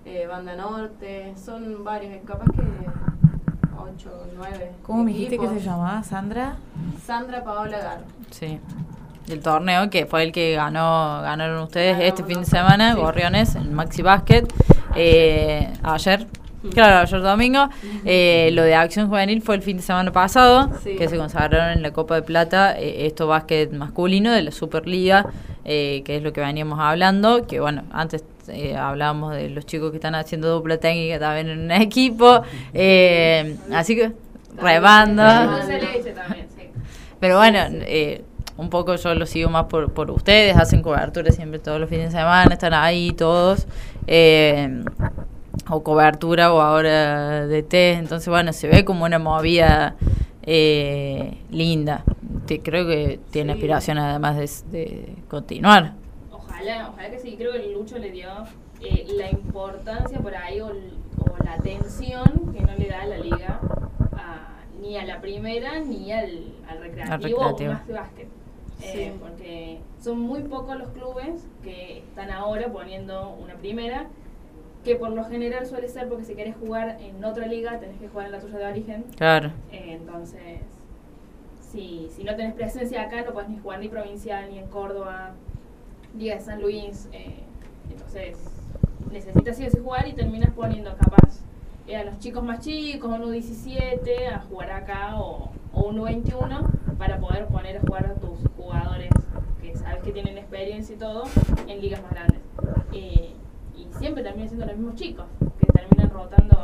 eh, 0.05 0.27
Banda 0.27 0.57
Norte. 0.57 1.35
Son 1.37 1.85
varios, 1.85 2.13
capaz 2.27 2.47
que 2.47 2.63
8 2.63 4.11
o 4.13 4.27
9. 4.37 4.73
¿Cómo 4.83 5.05
me 5.05 5.13
dijiste 5.13 5.39
que 5.39 5.49
se 5.49 5.61
llamaba? 5.61 6.03
¿Sandra? 6.03 6.57
Sandra 7.05 7.43
Paola 7.45 7.79
Garro. 7.79 8.03
Sí. 8.31 8.59
Del 9.31 9.41
torneo, 9.41 9.89
que 9.91 10.07
fue 10.07 10.25
el 10.25 10.33
que 10.33 10.55
ganó 10.57 11.21
ganaron 11.23 11.63
ustedes 11.63 11.97
este 12.01 12.25
fin 12.25 12.41
de 12.41 12.47
semana, 12.47 12.95
sí. 12.95 13.01
Gorriones, 13.01 13.55
en 13.55 13.73
Maxi 13.73 14.03
Basket. 14.03 14.43
Eh, 14.97 15.73
ayer, 15.85 16.27
Claro, 16.75 16.99
ayer 16.99 17.23
domingo. 17.23 17.69
Eh, 18.05 18.51
lo 18.55 18.63
de 18.65 18.75
Acción 18.75 19.09
Juvenil 19.09 19.41
fue 19.41 19.55
el 19.55 19.63
fin 19.63 19.77
de 19.77 19.85
semana 19.85 20.11
pasado, 20.13 20.69
Sí. 20.83 20.97
que 20.97 21.09
se 21.09 21.17
consagraron 21.17 21.71
en 21.71 21.81
la 21.83 21.93
Copa 21.93 22.17
de 22.17 22.23
Plata, 22.23 22.77
eh, 22.77 23.07
esto 23.07 23.29
básquet 23.29 23.73
masculino 23.73 24.33
de 24.33 24.43
la 24.43 24.51
Superliga, 24.51 25.27
eh, 25.65 26.03
que 26.05 26.17
es 26.17 26.23
lo 26.25 26.33
que 26.33 26.41
veníamos 26.41 26.81
hablando, 26.81 27.47
que 27.47 27.61
bueno, 27.61 27.85
antes 27.93 28.25
eh, 28.49 28.77
hablábamos 28.77 29.33
de 29.37 29.49
los 29.49 29.65
chicos 29.65 29.91
que 29.93 29.99
están 29.99 30.17
haciendo 30.17 30.51
dupla 30.51 30.77
técnica 30.79 31.21
también 31.21 31.49
en 31.51 31.61
un 31.61 31.71
equipo, 31.71 32.43
eh, 32.75 33.57
así 33.73 33.95
que 33.95 34.11
rebando. 34.61 35.23
Pero 37.21 37.37
bueno, 37.37 37.59
eh, 37.83 38.25
un 38.61 38.71
poco 38.71 38.95
yo 38.97 39.15
lo 39.15 39.27
sigo 39.27 39.49
más 39.51 39.65
por, 39.67 39.93
por 39.93 40.11
ustedes, 40.11 40.57
hacen 40.57 40.83
cobertura 40.83 41.33
siempre 41.33 41.59
todos 41.59 41.81
los 41.81 41.89
fines 41.89 42.13
de 42.13 42.19
semana, 42.19 42.53
están 42.55 42.75
ahí 42.75 43.13
todos, 43.13 43.67
eh, 44.07 44.85
o 45.69 45.83
cobertura 45.83 46.53
o 46.53 46.61
ahora 46.61 47.47
de 47.47 47.63
test, 47.63 48.01
entonces 48.01 48.29
bueno, 48.29 48.53
se 48.53 48.69
ve 48.69 48.85
como 48.85 49.05
una 49.05 49.19
movida 49.19 49.97
eh, 50.43 51.39
linda. 51.51 52.05
Te- 52.47 52.61
creo 52.61 52.87
que 52.87 53.21
tiene 53.31 53.53
Sí. 53.53 53.59
aspiración 53.59 53.99
además 53.99 54.37
de, 54.71 54.79
de 54.79 55.15
continuar. 55.29 55.93
Ojalá, 56.33 56.91
ojalá 56.93 57.11
que 57.11 57.19
sí. 57.19 57.37
Creo 57.37 57.53
que 57.53 57.59
el 57.65 57.73
Lucho 57.75 57.99
le 57.99 58.11
dio 58.11 58.29
eh, 58.81 59.07
la 59.17 59.31
importancia 59.31 60.19
por 60.19 60.35
ahí 60.35 60.61
o, 60.61 60.69
o 60.69 61.45
la 61.45 61.55
atención 61.55 62.53
que 62.57 62.63
no 62.63 62.73
le 62.77 62.89
da 62.89 63.05
la 63.07 63.19
liga 63.19 63.61
a- 64.17 64.59
ni 64.81 64.97
a 64.97 65.05
la 65.05 65.21
primera 65.21 65.79
ni 65.81 66.11
al, 66.13 66.55
al 66.69 66.79
recreativo, 66.81 67.19
recreativo. 67.43 67.73
más 67.75 67.87
de 67.87 67.93
básquet. 67.93 68.29
Eh, 68.83 69.13
Sí. 69.13 69.13
Porque 69.21 69.79
son 70.01 70.21
muy 70.21 70.43
pocos 70.43 70.77
los 70.79 70.89
clubes 70.91 71.47
que 71.63 71.99
están 71.99 72.31
ahora 72.31 72.73
poniendo 72.73 73.31
una 73.43 73.55
primera, 73.55 74.07
que 74.85 74.97
por 74.97 75.11
lo 75.11 75.25
general 75.25 75.67
suele 75.67 75.89
ser 75.89 76.09
porque 76.09 76.25
si 76.25 76.35
querés 76.35 76.57
jugar 76.57 76.99
en 77.01 77.23
otra 77.25 77.47
liga 77.47 77.79
tenés 77.79 77.99
que 78.01 78.09
jugar 78.09 78.27
en 78.27 78.33
la 78.33 78.41
tuya 78.41 78.59
de 78.59 78.67
origen. 78.67 79.05
Claro. 79.17 79.51
Eh, 79.71 79.97
entonces, 80.01 80.61
si, 81.61 82.09
si 82.17 82.25
no 82.25 82.35
tenés 82.35 82.55
presencia 82.55 83.03
acá, 83.03 83.23
no 83.23 83.33
puedes 83.33 83.51
ni 83.51 83.59
jugar 83.59 83.81
ni 83.81 83.89
provincial, 83.89 84.49
ni 84.51 84.59
en 84.59 84.67
Córdoba, 84.69 85.33
Liga 86.17 86.35
de 86.37 86.41
San 86.41 86.61
Luis. 86.61 87.09
eh, 87.13 87.41
entonces, 87.91 88.39
necesitas 89.13 89.59
o 89.61 89.71
sí 89.71 89.79
jugar 89.83 90.09
y 90.09 90.13
terminas 90.15 90.51
poniendo 90.51 90.97
capaz 90.97 91.41
eh, 91.87 91.97
a 91.97 92.05
los 92.05 92.19
chicos 92.19 92.43
más 92.43 92.61
chicos, 92.61 93.11
un 93.11 93.23
U17, 93.25 94.33
a 94.33 94.41
jugar 94.41 94.71
acá 94.71 95.21
o, 95.21 95.51
o 95.73 95.83
un 95.89 95.99
U21 95.99 96.67
para 97.01 97.19
poder 97.19 97.47
poner 97.47 97.79
a 97.79 97.81
jugar 97.81 98.07
a 98.07 98.15
tus 98.15 98.39
jugadores 98.59 99.09
que 99.63 99.75
sabes 99.75 100.03
que 100.03 100.13
tienen 100.13 100.37
experiencia 100.37 100.95
y 100.95 100.99
todo 100.99 101.25
en 101.67 101.81
ligas 101.81 102.03
más 102.03 102.11
grandes. 102.13 102.41
Eh, 102.93 103.33
y 103.75 103.89
siempre 103.99 104.23
terminan 104.23 104.49
siendo 104.51 104.67
los 104.67 104.77
mismos 104.77 104.97
chicos 104.97 105.25
que 105.59 105.67
terminan 105.73 106.11
rotando 106.11 106.61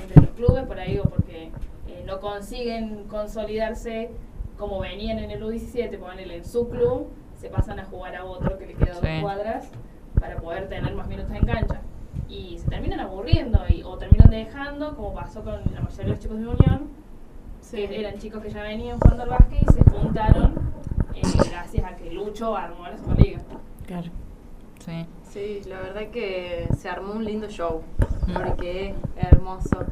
entre 0.00 0.22
los 0.22 0.30
clubes 0.30 0.64
por 0.64 0.80
ahí 0.80 0.98
o 0.98 1.02
porque 1.04 1.50
eh, 1.88 2.02
no 2.06 2.20
consiguen 2.20 3.04
consolidarse 3.04 4.10
como 4.56 4.80
venían 4.80 5.18
en 5.18 5.30
el 5.30 5.42
U17, 5.44 5.98
ponerle 5.98 6.36
en 6.36 6.44
su 6.46 6.70
club, 6.70 7.08
se 7.34 7.50
pasan 7.50 7.78
a 7.78 7.84
jugar 7.84 8.16
a 8.16 8.24
otro 8.24 8.56
que 8.58 8.68
le 8.68 8.72
queda 8.74 8.94
Sí. 8.94 9.00
dos 9.02 9.20
cuadras 9.20 9.70
para 10.18 10.38
poder 10.38 10.70
tener 10.70 10.94
más 10.94 11.06
minutos 11.06 11.32
en 11.32 11.44
cancha. 11.44 11.82
Y 12.30 12.56
se 12.56 12.70
terminan 12.70 13.00
aburriendo 13.00 13.60
y, 13.68 13.82
o 13.82 13.98
terminan 13.98 14.30
dejando, 14.30 14.96
como 14.96 15.12
pasó 15.12 15.44
con 15.44 15.60
la 15.74 15.82
mayoría 15.82 16.04
de 16.04 16.10
los 16.12 16.18
chicos 16.18 16.38
de 16.38 16.46
Unión, 16.48 16.88
que 17.70 18.00
eran 18.00 18.18
chicos 18.18 18.42
que 18.42 18.50
ya 18.50 18.62
venían 18.62 18.98
jugando 19.00 19.22
al 19.24 19.28
básquet 19.30 19.62
y 19.62 19.72
se 19.72 19.82
juntaron 19.90 20.54
eh, 21.14 21.22
gracias 21.50 21.84
a 21.84 21.96
que 21.96 22.10
Lucho 22.12 22.56
armó 22.56 22.86
la 22.86 22.96
Superliga. 22.98 23.40
Claro. 23.86 24.10
Sí. 24.84 25.06
Sí, 25.24 25.60
la 25.68 25.80
verdad 25.80 26.08
que 26.10 26.68
se 26.76 26.88
armó 26.88 27.12
un 27.14 27.24
lindo 27.24 27.48
show, 27.48 27.82
Mm. 28.26 28.32
porque 28.34 28.88
es 28.90 28.94
hermoso. 29.32 29.84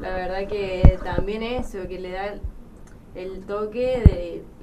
La 0.00 0.10
verdad 0.10 0.46
que 0.46 0.98
también 1.02 1.42
eso, 1.42 1.86
que 1.88 1.98
le 1.98 2.10
da 2.12 2.26
el, 2.26 2.40
el 3.14 3.40
toque 3.46 4.02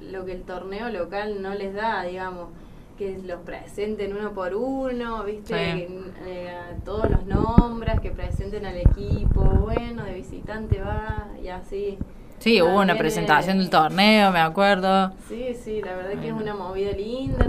de 0.00 0.10
lo 0.10 0.24
que 0.24 0.32
el 0.32 0.42
torneo 0.42 0.88
local 0.90 1.42
no 1.42 1.54
les 1.54 1.74
da, 1.74 2.02
digamos, 2.04 2.48
que 2.96 3.18
los 3.18 3.40
presenten 3.40 4.16
uno 4.16 4.32
por 4.32 4.54
uno, 4.54 5.24
viste, 5.24 5.54
Sí. 5.88 5.88
Eh, 6.26 6.50
a 6.50 6.76
todos 6.84 7.10
los 7.10 7.26
nombres, 7.26 7.98
que 8.00 8.10
presenten 8.10 8.64
al 8.66 8.76
equipo, 8.76 9.42
bueno, 9.42 10.04
de 10.04 10.14
visitante 10.14 10.80
va, 10.80 11.26
y 11.42 11.48
así. 11.48 11.98
Sí, 12.44 12.60
hubo 12.60 12.78
una 12.78 12.98
presentación 12.98 13.56
del 13.56 13.70
torneo, 13.70 14.30
me 14.30 14.40
acuerdo. 14.40 15.12
Sí, 15.30 15.54
sí, 15.54 15.80
la 15.80 15.96
verdad 15.96 16.20
que 16.20 16.28
es 16.28 16.34
una 16.34 16.52
movida 16.52 16.92
linda, 16.92 17.46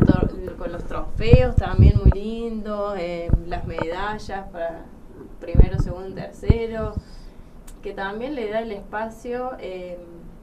con 0.58 0.72
los 0.72 0.86
trofeos 0.86 1.54
también 1.58 2.00
muy 2.02 2.12
lindos, 2.12 2.96
eh, 2.98 3.30
las 3.46 3.68
medallas 3.68 4.48
para 4.54 4.86
primero, 5.42 5.80
segundo, 5.80 6.16
tercero, 6.16 6.94
que 7.84 7.92
también 7.92 8.36
le 8.36 8.50
da 8.50 8.60
el 8.60 8.72
espacio, 8.72 9.58
eh, 9.60 9.98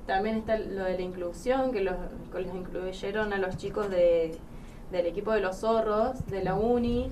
también 0.06 0.36
está 0.36 0.58
lo 0.58 0.84
de 0.84 0.98
la 0.98 1.02
inclusión, 1.02 1.72
que 1.72 1.80
los, 1.80 1.94
que 2.30 2.40
los 2.42 2.54
incluyeron 2.54 3.32
a 3.32 3.38
los 3.38 3.56
chicos 3.56 3.88
de, 3.88 4.36
del 4.90 5.06
equipo 5.06 5.32
de 5.32 5.40
los 5.40 5.60
zorros, 5.60 6.26
de 6.26 6.44
la 6.44 6.56
uni, 6.56 7.08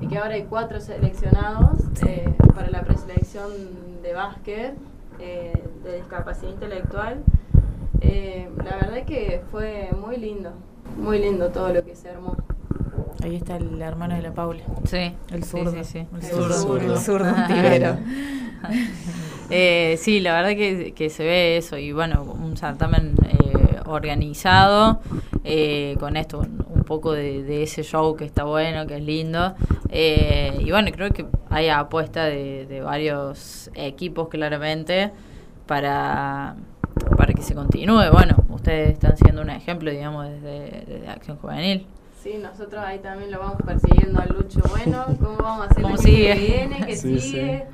y 0.00 0.08
que 0.08 0.16
ahora 0.16 0.32
hay 0.32 0.44
cuatro 0.44 0.80
seleccionados 0.80 1.78
eh, 2.06 2.34
para 2.54 2.70
la 2.70 2.80
preselección 2.80 3.50
de 4.02 4.14
básquet, 4.14 4.74
eh, 5.20 5.62
de 5.84 5.96
discapacidad 5.96 6.50
intelectual. 6.52 7.22
Eh, 8.00 8.48
la 8.58 8.76
verdad 8.76 9.04
que 9.04 9.42
fue 9.50 9.90
muy 10.00 10.16
lindo, 10.16 10.52
muy 10.96 11.18
lindo 11.18 11.48
todo 11.50 11.72
lo 11.72 11.84
que 11.84 11.94
se 11.94 12.08
armó. 12.10 12.36
Ahí 13.22 13.36
está 13.36 13.56
el 13.56 13.80
hermano 13.82 14.14
de 14.16 14.22
la 14.22 14.32
Paula. 14.32 14.62
Sí, 14.84 15.12
El 15.30 15.42
sí, 15.44 15.50
zurdo. 15.50 15.72
sí, 15.72 15.84
sí. 15.84 15.98
El 15.98 16.16
El 16.16 16.22
zurdo. 16.22 16.54
zurdo. 16.54 16.94
El 16.94 16.98
zurdo 16.98 17.34
tibero. 17.46 17.96
Eh, 19.52 19.96
sí, 19.98 20.20
la 20.20 20.34
verdad 20.34 20.50
que, 20.50 20.92
que 20.94 21.10
se 21.10 21.24
ve 21.24 21.56
eso 21.56 21.76
y 21.76 21.90
bueno, 21.90 22.22
un 22.22 22.56
certamen 22.56 23.16
eh, 23.26 23.80
organizado 23.86 25.00
eh, 25.42 25.96
con 25.98 26.16
esto, 26.16 26.38
un 26.38 26.69
poco 26.90 27.12
de, 27.12 27.44
de 27.44 27.62
ese 27.62 27.84
show 27.84 28.16
que 28.16 28.24
está 28.24 28.42
bueno, 28.42 28.84
que 28.88 28.96
es 28.96 29.04
lindo. 29.04 29.54
Eh, 29.90 30.56
y 30.58 30.72
bueno, 30.72 30.90
creo 30.90 31.12
que 31.12 31.24
hay 31.48 31.68
apuesta 31.68 32.24
de, 32.24 32.66
de 32.66 32.80
varios 32.80 33.70
equipos 33.74 34.28
claramente 34.28 35.12
para, 35.68 36.56
para 37.16 37.32
que 37.32 37.42
se 37.42 37.54
continúe. 37.54 38.10
Bueno, 38.10 38.34
ustedes 38.48 38.94
están 38.94 39.16
siendo 39.16 39.40
un 39.40 39.50
ejemplo, 39.50 39.88
digamos, 39.88 40.28
desde, 40.30 40.84
desde 40.84 41.08
Acción 41.08 41.36
Juvenil. 41.36 41.86
Sí, 42.20 42.38
nosotros 42.42 42.82
ahí 42.84 42.98
también 42.98 43.30
lo 43.30 43.38
vamos 43.38 43.62
persiguiendo 43.64 44.20
a 44.20 44.26
Lucho. 44.26 44.60
Bueno, 44.68 45.04
¿cómo 45.20 45.36
vamos 45.36 45.68
a 45.68 45.70
hacer 45.70 45.84
¿Cómo 45.84 45.94
el 45.94 46.00
año 46.00 46.08
sigue? 46.08 46.34
que 46.34 46.40
viene? 46.40 46.86
que 46.86 46.96
Sí, 46.96 47.20
sigue? 47.20 47.66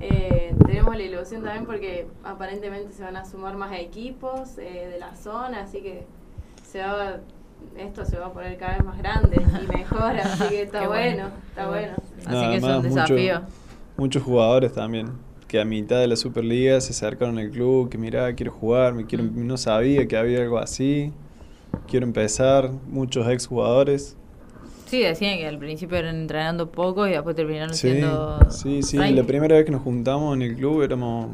Eh, 0.00 0.52
tenemos 0.66 0.96
la 0.96 1.02
ilusión 1.04 1.44
también 1.44 1.64
porque 1.64 2.08
aparentemente 2.24 2.92
se 2.92 3.04
van 3.04 3.16
a 3.16 3.24
sumar 3.24 3.56
más 3.56 3.72
equipos 3.78 4.58
eh, 4.58 4.88
de 4.92 4.98
la 4.98 5.14
zona, 5.14 5.60
así 5.60 5.80
que 5.80 6.06
se 6.64 6.80
va 6.80 7.20
esto 7.76 8.04
se 8.04 8.18
va 8.18 8.26
a 8.26 8.32
poner 8.32 8.56
cada 8.58 8.76
vez 8.76 8.84
más 8.84 8.98
grande 8.98 9.36
y 9.62 9.66
mejor, 9.76 10.16
así 10.18 10.48
que 10.48 10.62
está 10.62 10.86
bueno, 10.86 11.24
bueno, 11.24 11.30
está 11.48 11.68
bueno. 11.68 11.92
Así 12.26 12.50
que 12.50 12.56
es 12.56 12.62
un 12.62 12.70
mucho- 12.88 13.14
desafío. 13.14 13.40
muchos 13.96 14.22
jugadores 14.22 14.72
también, 14.72 15.08
que 15.48 15.60
a 15.60 15.64
mitad 15.64 15.98
de 16.00 16.06
la 16.08 16.16
Superliga 16.16 16.80
se 16.80 16.92
acercaron 16.92 17.38
al 17.38 17.50
club, 17.50 17.88
que 17.90 17.98
mirá, 17.98 18.34
quiero 18.34 18.52
jugar, 18.52 18.94
me 18.94 19.04
quiero, 19.06 19.24
no 19.24 19.56
sabía 19.56 20.06
que 20.08 20.16
había 20.16 20.42
algo 20.42 20.58
así, 20.58 21.12
quiero 21.88 22.06
empezar, 22.06 22.70
muchos 22.88 23.28
ex 23.28 23.46
jugadores. 23.46 24.16
Sí, 24.86 25.00
decían 25.00 25.38
que 25.38 25.46
al 25.46 25.58
principio 25.58 25.96
eran 25.96 26.14
entrenando 26.16 26.70
poco 26.70 27.06
y 27.06 27.10
después 27.12 27.34
terminaron 27.34 27.74
Sí, 27.74 27.88
siendo... 27.88 28.50
sí, 28.50 28.82
sí, 28.82 28.98
30. 28.98 29.20
la 29.22 29.26
primera 29.26 29.56
vez 29.56 29.64
que 29.64 29.72
nos 29.72 29.82
juntamos 29.82 30.34
en 30.36 30.42
el 30.42 30.54
club 30.56 30.82
éramos 30.82 31.30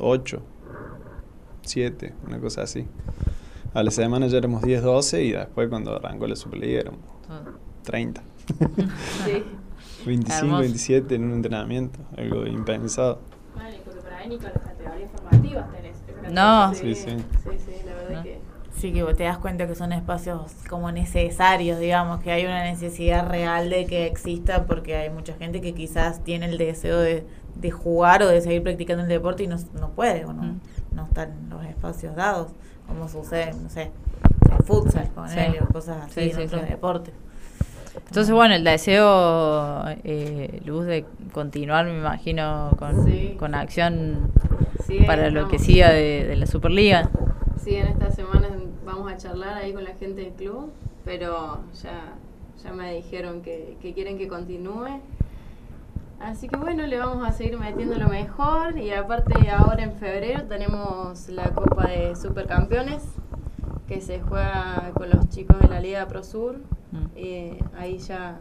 ocho, 0.00 0.40
siete, 1.62 2.14
una 2.26 2.38
cosa 2.38 2.62
así. 2.62 2.86
A 3.74 3.82
la 3.82 3.90
semana 3.90 4.26
ya 4.26 4.38
éramos 4.38 4.62
10, 4.62 4.82
12 4.82 5.22
y 5.24 5.32
después 5.32 5.68
cuando 5.68 5.96
arrancó 5.96 6.26
la 6.26 6.36
Superliga 6.36 6.80
éramos 6.80 7.00
30. 7.84 8.22
Sí. 9.24 9.44
25, 10.06 10.38
Hermoso. 10.38 10.60
27 10.60 11.14
en 11.16 11.24
un 11.24 11.32
entrenamiento, 11.34 11.98
algo 12.16 12.46
impensado. 12.46 13.18
Bueno, 13.54 13.68
ni 14.28 14.36
con 14.36 14.44
las 14.46 14.62
categorías 14.62 15.10
formativas 15.10 15.66
tenés. 15.72 15.96
No. 16.32 16.74
Sí, 16.74 16.94
sí. 16.94 17.10
sí, 17.10 17.50
sí, 17.58 17.72
la 17.84 17.94
verdad 17.94 18.16
No. 18.16 18.22
que 18.22 18.38
Sí, 18.78 18.92
que 18.92 19.02
vos 19.02 19.16
te 19.16 19.24
das 19.24 19.38
cuenta 19.38 19.66
que 19.66 19.74
son 19.74 19.92
espacios 19.92 20.52
como 20.70 20.92
necesarios, 20.92 21.80
digamos, 21.80 22.20
que 22.22 22.30
hay 22.30 22.44
una 22.44 22.62
necesidad 22.62 23.28
real 23.28 23.70
de 23.70 23.86
que 23.86 24.06
exista 24.06 24.66
porque 24.66 24.94
hay 24.96 25.10
mucha 25.10 25.34
gente 25.34 25.60
que 25.60 25.74
quizás 25.74 26.22
tiene 26.22 26.46
el 26.46 26.58
deseo 26.58 27.00
de, 27.00 27.26
de 27.56 27.70
jugar 27.72 28.22
o 28.22 28.28
de 28.28 28.40
seguir 28.40 28.62
practicando 28.62 29.02
el 29.02 29.08
deporte 29.08 29.42
y 29.42 29.46
no, 29.48 29.56
no 29.80 29.90
puede 29.90 30.24
o 30.26 30.32
no, 30.32 30.42
Mm. 30.44 30.60
no 30.92 31.04
están 31.06 31.48
los 31.50 31.64
espacios 31.66 32.14
dados, 32.14 32.52
como 32.88 33.08
sucede, 33.08 33.52
no 33.62 33.68
sé, 33.68 33.90
en 34.50 34.64
futsal, 34.64 35.08
con 35.14 35.28
Sí. 35.28 35.38
o 35.62 35.72
cosas 35.72 36.04
así, 36.04 36.14
Sí, 36.14 36.30
en 36.30 36.36
sí, 36.36 36.42
otros 36.42 36.62
sí. 36.62 36.68
deportes. 36.68 37.14
Entonces, 38.08 38.32
bueno, 38.34 38.54
el 38.54 38.64
deseo, 38.64 39.84
eh, 40.04 40.60
Luz, 40.64 40.86
de 40.86 41.04
continuar, 41.32 41.84
me 41.84 41.98
imagino, 41.98 42.70
con, 42.78 43.04
Sí. 43.04 43.36
con 43.38 43.54
acción 43.54 44.30
sí, 44.86 45.00
para 45.06 45.30
lo 45.30 45.48
que 45.48 45.58
siga 45.58 45.90
de, 45.90 46.24
de 46.26 46.36
la 46.36 46.46
Superliga. 46.46 47.10
Sí, 47.62 47.74
en 47.74 47.88
esta 47.88 48.10
semana 48.10 48.48
vamos 48.86 49.12
a 49.12 49.16
charlar 49.16 49.58
ahí 49.58 49.72
con 49.72 49.84
la 49.84 49.94
gente 49.96 50.22
del 50.22 50.32
club, 50.32 50.72
pero 51.04 51.58
ya, 51.82 52.14
ya 52.62 52.72
me 52.72 52.94
dijeron 52.94 53.42
que, 53.42 53.76
que 53.82 53.92
quieren 53.92 54.16
que 54.16 54.28
continúe. 54.28 55.00
Así 56.20 56.48
que 56.48 56.56
bueno, 56.56 56.84
le 56.86 56.98
vamos 56.98 57.26
a 57.26 57.32
seguir 57.32 57.58
metiendo 57.58 57.96
lo 57.96 58.08
mejor 58.08 58.76
y 58.76 58.90
aparte 58.90 59.50
ahora 59.50 59.84
en 59.84 59.92
febrero 59.92 60.44
tenemos 60.44 61.28
la 61.28 61.44
Copa 61.50 61.86
de 61.86 62.16
Supercampeones 62.16 63.04
que 63.86 64.00
se 64.00 64.20
juega 64.20 64.90
con 64.94 65.10
los 65.10 65.28
chicos 65.28 65.58
de 65.60 65.68
la 65.68 65.80
Liga 65.80 66.06
Pro 66.08 66.24
Sur. 66.24 66.58
Mm. 66.90 67.06
Eh, 67.16 67.58
ahí 67.78 67.98
ya, 67.98 68.40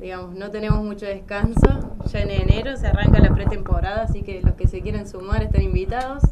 digamos, 0.00 0.34
no 0.36 0.50
tenemos 0.50 0.82
mucho 0.84 1.04
descanso. 1.04 1.96
Ya 2.06 2.20
en 2.20 2.30
enero 2.30 2.76
se 2.76 2.86
arranca 2.86 3.18
la 3.18 3.34
pretemporada, 3.34 4.02
así 4.02 4.22
que 4.22 4.40
los 4.40 4.54
que 4.54 4.68
se 4.68 4.80
quieren 4.80 5.06
sumar 5.06 5.42
están 5.42 5.62
invitados. 5.62 6.22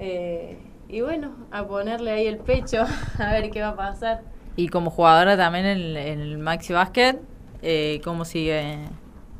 Eh, 0.00 0.58
y 0.88 1.00
bueno, 1.00 1.30
a 1.52 1.64
ponerle 1.66 2.10
ahí 2.10 2.26
el 2.26 2.38
pecho, 2.38 2.84
a 3.18 3.32
ver 3.32 3.50
qué 3.50 3.62
va 3.62 3.68
a 3.68 3.76
pasar. 3.76 4.22
Y 4.56 4.68
como 4.68 4.90
jugadora 4.90 5.36
también 5.36 5.64
en, 5.64 5.96
en 5.96 6.20
el 6.20 6.38
Maxi 6.38 6.72
Basket, 6.72 7.18
eh, 7.62 8.00
¿cómo 8.04 8.24
sigue? 8.24 8.78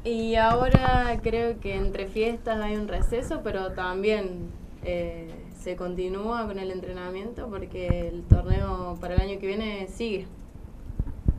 Y 0.05 0.35
ahora 0.35 1.21
creo 1.23 1.61
que 1.61 1.77
entre 1.77 2.09
fiestas 2.09 2.61
hay 2.61 2.75
un 2.75 2.89
receso, 2.89 3.43
pero 3.45 3.71
también 3.71 4.51
eh, 4.83 5.31
se 5.57 5.77
continúa 5.77 6.45
con 6.49 6.59
el 6.59 6.73
entrenamiento 6.73 7.49
porque 7.49 8.09
el 8.09 8.25
torneo 8.25 8.99
para 9.01 9.15
el 9.15 9.21
año 9.21 9.39
que 9.39 9.47
viene 9.47 9.87
sigue. 9.87 10.27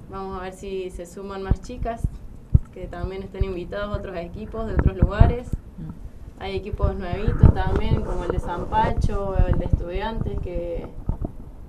Vamos 0.09 0.39
a 0.39 0.43
ver 0.43 0.53
si 0.53 0.89
se 0.91 1.05
suman 1.05 1.43
más 1.43 1.61
chicas, 1.61 2.07
que 2.73 2.87
también 2.87 3.23
están 3.23 3.43
invitados 3.43 3.97
otros 3.97 4.15
equipos 4.15 4.65
de 4.67 4.75
otros 4.75 4.95
lugares. 4.95 5.49
Hay 6.39 6.55
equipos 6.55 6.95
nuevitos 6.95 7.53
también, 7.53 8.01
como 8.01 8.23
el 8.23 8.31
de 8.31 8.39
San 8.39 8.67
Pacho, 8.67 9.35
el 9.45 9.59
de 9.59 9.65
Estudiantes, 9.65 10.39
que, 10.39 10.87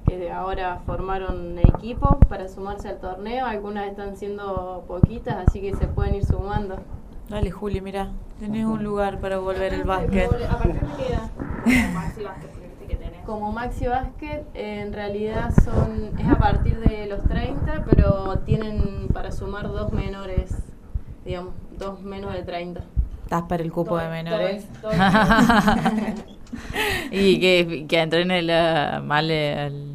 que 0.06 0.30
ahora 0.30 0.80
formaron 0.87 1.58
equipos 1.58 2.16
para 2.28 2.49
sumarse 2.49 2.88
al 2.88 2.99
torneo. 2.99 3.46
Algunas 3.46 3.87
están 3.88 4.16
siendo 4.16 4.84
poquitas, 4.87 5.46
así 5.49 5.61
que 5.61 5.75
se 5.76 5.87
pueden 5.87 6.14
ir 6.16 6.25
sumando. 6.25 6.76
Dale, 7.28 7.50
Juli, 7.50 7.80
mira, 7.80 8.08
tenés 8.38 8.66
un 8.66 8.84
lugar 8.84 9.18
para 9.18 9.38
volver 9.38 9.73
el 9.75 9.84
básquet. 9.84 10.30
¿A 10.50 10.58
partir 10.58 10.80
de 10.80 10.87
qué 10.96 11.12
edad? 11.12 11.30
Como 11.64 11.92
Maxi 11.92 12.23
Básquet, 12.23 12.88
que 12.88 12.96
tenés. 12.96 13.20
Como 13.25 13.52
Maxi 13.52 13.87
Basket, 13.87 14.42
eh, 14.54 14.80
en 14.87 14.92
realidad 14.92 15.52
son 15.64 16.11
es 16.18 16.28
a 16.28 16.37
partir 16.38 16.78
de 16.80 17.06
los 17.06 17.23
30, 17.25 17.84
pero 17.88 18.38
tienen 18.40 19.08
para 19.12 19.32
sumar 19.32 19.68
dos 19.68 19.92
menores, 19.92 20.54
digamos, 21.25 21.54
dos 21.78 22.02
menos 22.02 22.32
de 22.34 22.42
30. 22.42 22.82
Estás 23.23 23.42
para 23.44 23.62
el 23.62 23.73
cupo 23.73 23.96
de 23.96 24.02
Todo- 24.04 24.12
menores. 24.12 24.66
todo- 24.82 24.90
todo- 24.92 25.00
y 27.11 27.40
que, 27.40 27.87
que 27.88 28.00
entrene 28.02 28.42
la 28.42 29.00
Male 29.02 29.58
al- 29.58 29.94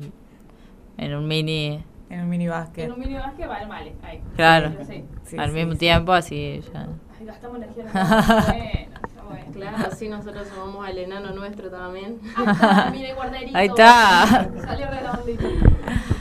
en 1.00 1.15
un 1.15 1.27
mini 1.27 1.84
En 2.10 2.22
un 2.22 2.29
mini 2.29 2.48
básquet. 2.48 2.86
En 2.86 2.91
un 2.94 3.00
mini 3.00 3.13
básquet 3.15 3.48
va 3.50 3.58
el 3.62 3.68
male. 3.68 3.94
Ahí. 4.03 4.22
Claro. 4.36 4.72
Sí, 4.88 5.03
Sí, 5.25 5.38
al 5.38 5.50
sí, 5.50 5.56
mismo 5.56 5.74
sí. 5.74 5.77
tiempo, 5.79 6.12
así 6.13 6.62
ya. 6.74 6.88
Ay, 7.20 7.25
gastamos 7.25 7.58
energía 7.58 7.84
Bueno, 7.94 9.29
bueno. 9.29 9.46
Claro, 9.53 9.77
así 9.91 10.10
nosotros 10.10 10.48
sumamos 10.48 10.88
al 10.88 10.98
enano 10.98 11.32
nuestro 11.34 11.70
también. 11.70 12.20
Ahí 12.36 12.46
está, 12.51 12.89
mire, 12.91 13.13
guarderito. 13.13 13.58
Ahí 13.58 13.68
está. 13.68 14.50
Salió 14.65 14.88
redondito. 14.89 15.48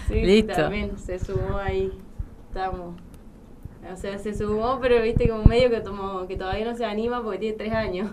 Sí, 0.08 0.22
Listo. 0.22 0.52
también 0.54 0.98
se 0.98 1.18
sumó 1.18 1.58
ahí. 1.58 1.90
Estamos. 2.48 2.94
O 3.90 3.96
sea, 3.96 4.18
se 4.18 4.34
sumó, 4.34 4.78
pero 4.80 5.00
viste 5.02 5.28
como 5.28 5.44
medio 5.44 5.70
que, 5.70 5.80
tomó, 5.80 6.26
que 6.26 6.36
todavía 6.36 6.66
no 6.66 6.74
se 6.76 6.84
anima 6.84 7.22
porque 7.22 7.38
tiene 7.38 7.56
tres 7.56 7.72
años. 7.72 8.10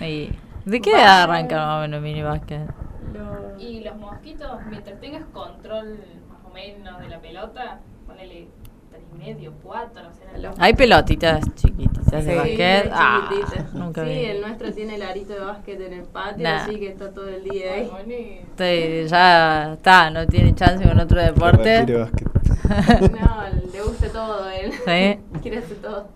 Y- 0.00 0.30
¿De 0.66 0.80
qué 0.82 0.90
edad 0.92 1.22
arranca 1.22 1.56
más 1.64 1.78
o 1.78 1.80
menos 1.82 2.02
mini 2.02 2.22
básquet? 2.22 2.60
Lo- 3.12 3.60
Y 3.60 3.80
los 3.80 3.96
mosquitos, 3.96 4.50
mientras 4.68 5.00
tengas 5.00 5.24
control 5.32 5.98
más 6.28 6.44
o 6.44 6.54
menos 6.54 6.98
de 7.00 7.08
la 7.08 7.20
pelota, 7.20 7.80
ponele 8.06 8.48
tres 8.90 9.02
y 9.14 9.18
medio, 9.18 9.52
cuatro, 9.62 10.02
no 10.02 10.12
sé. 10.12 10.24
en 10.28 10.36
el- 10.36 10.42
Los- 10.42 10.58
Hay 10.58 10.74
pelotitas 10.74 11.40
chiquititas 11.54 12.06
de 12.06 12.22
Sí, 12.22 12.28
muy 12.28 12.58
Ah, 12.92 13.28
chiquititas. 13.30 13.74
nunca 13.74 14.04
sí, 14.04 14.10
vi. 14.10 14.24
el 14.24 14.40
nuestro 14.40 14.72
tiene 14.72 14.94
el 14.96 15.02
arito 15.02 15.32
de 15.34 15.40
básquet 15.40 15.80
en 15.80 15.92
el 15.92 16.02
patio, 16.04 16.42
Nah. 16.44 16.56
así 16.64 16.78
que 16.78 16.88
está 16.88 17.10
todo 17.12 17.28
el 17.28 17.44
día 17.44 17.72
ahí. 17.74 17.90
Sí, 18.58 19.08
ya 19.08 19.72
está, 19.74 20.10
no 20.10 20.26
tiene 20.26 20.54
chance 20.54 20.86
con 20.86 20.98
otro 21.00 21.20
deporte. 21.22 21.84
No, 22.66 23.44
le 23.72 23.80
gusta 23.82 24.08
todo 24.10 24.44
a 24.44 24.56
él. 24.56 24.72
Sí. 24.72 25.20
Quiere 25.42 25.58
hacer 25.58 25.76
todo. 25.76 26.08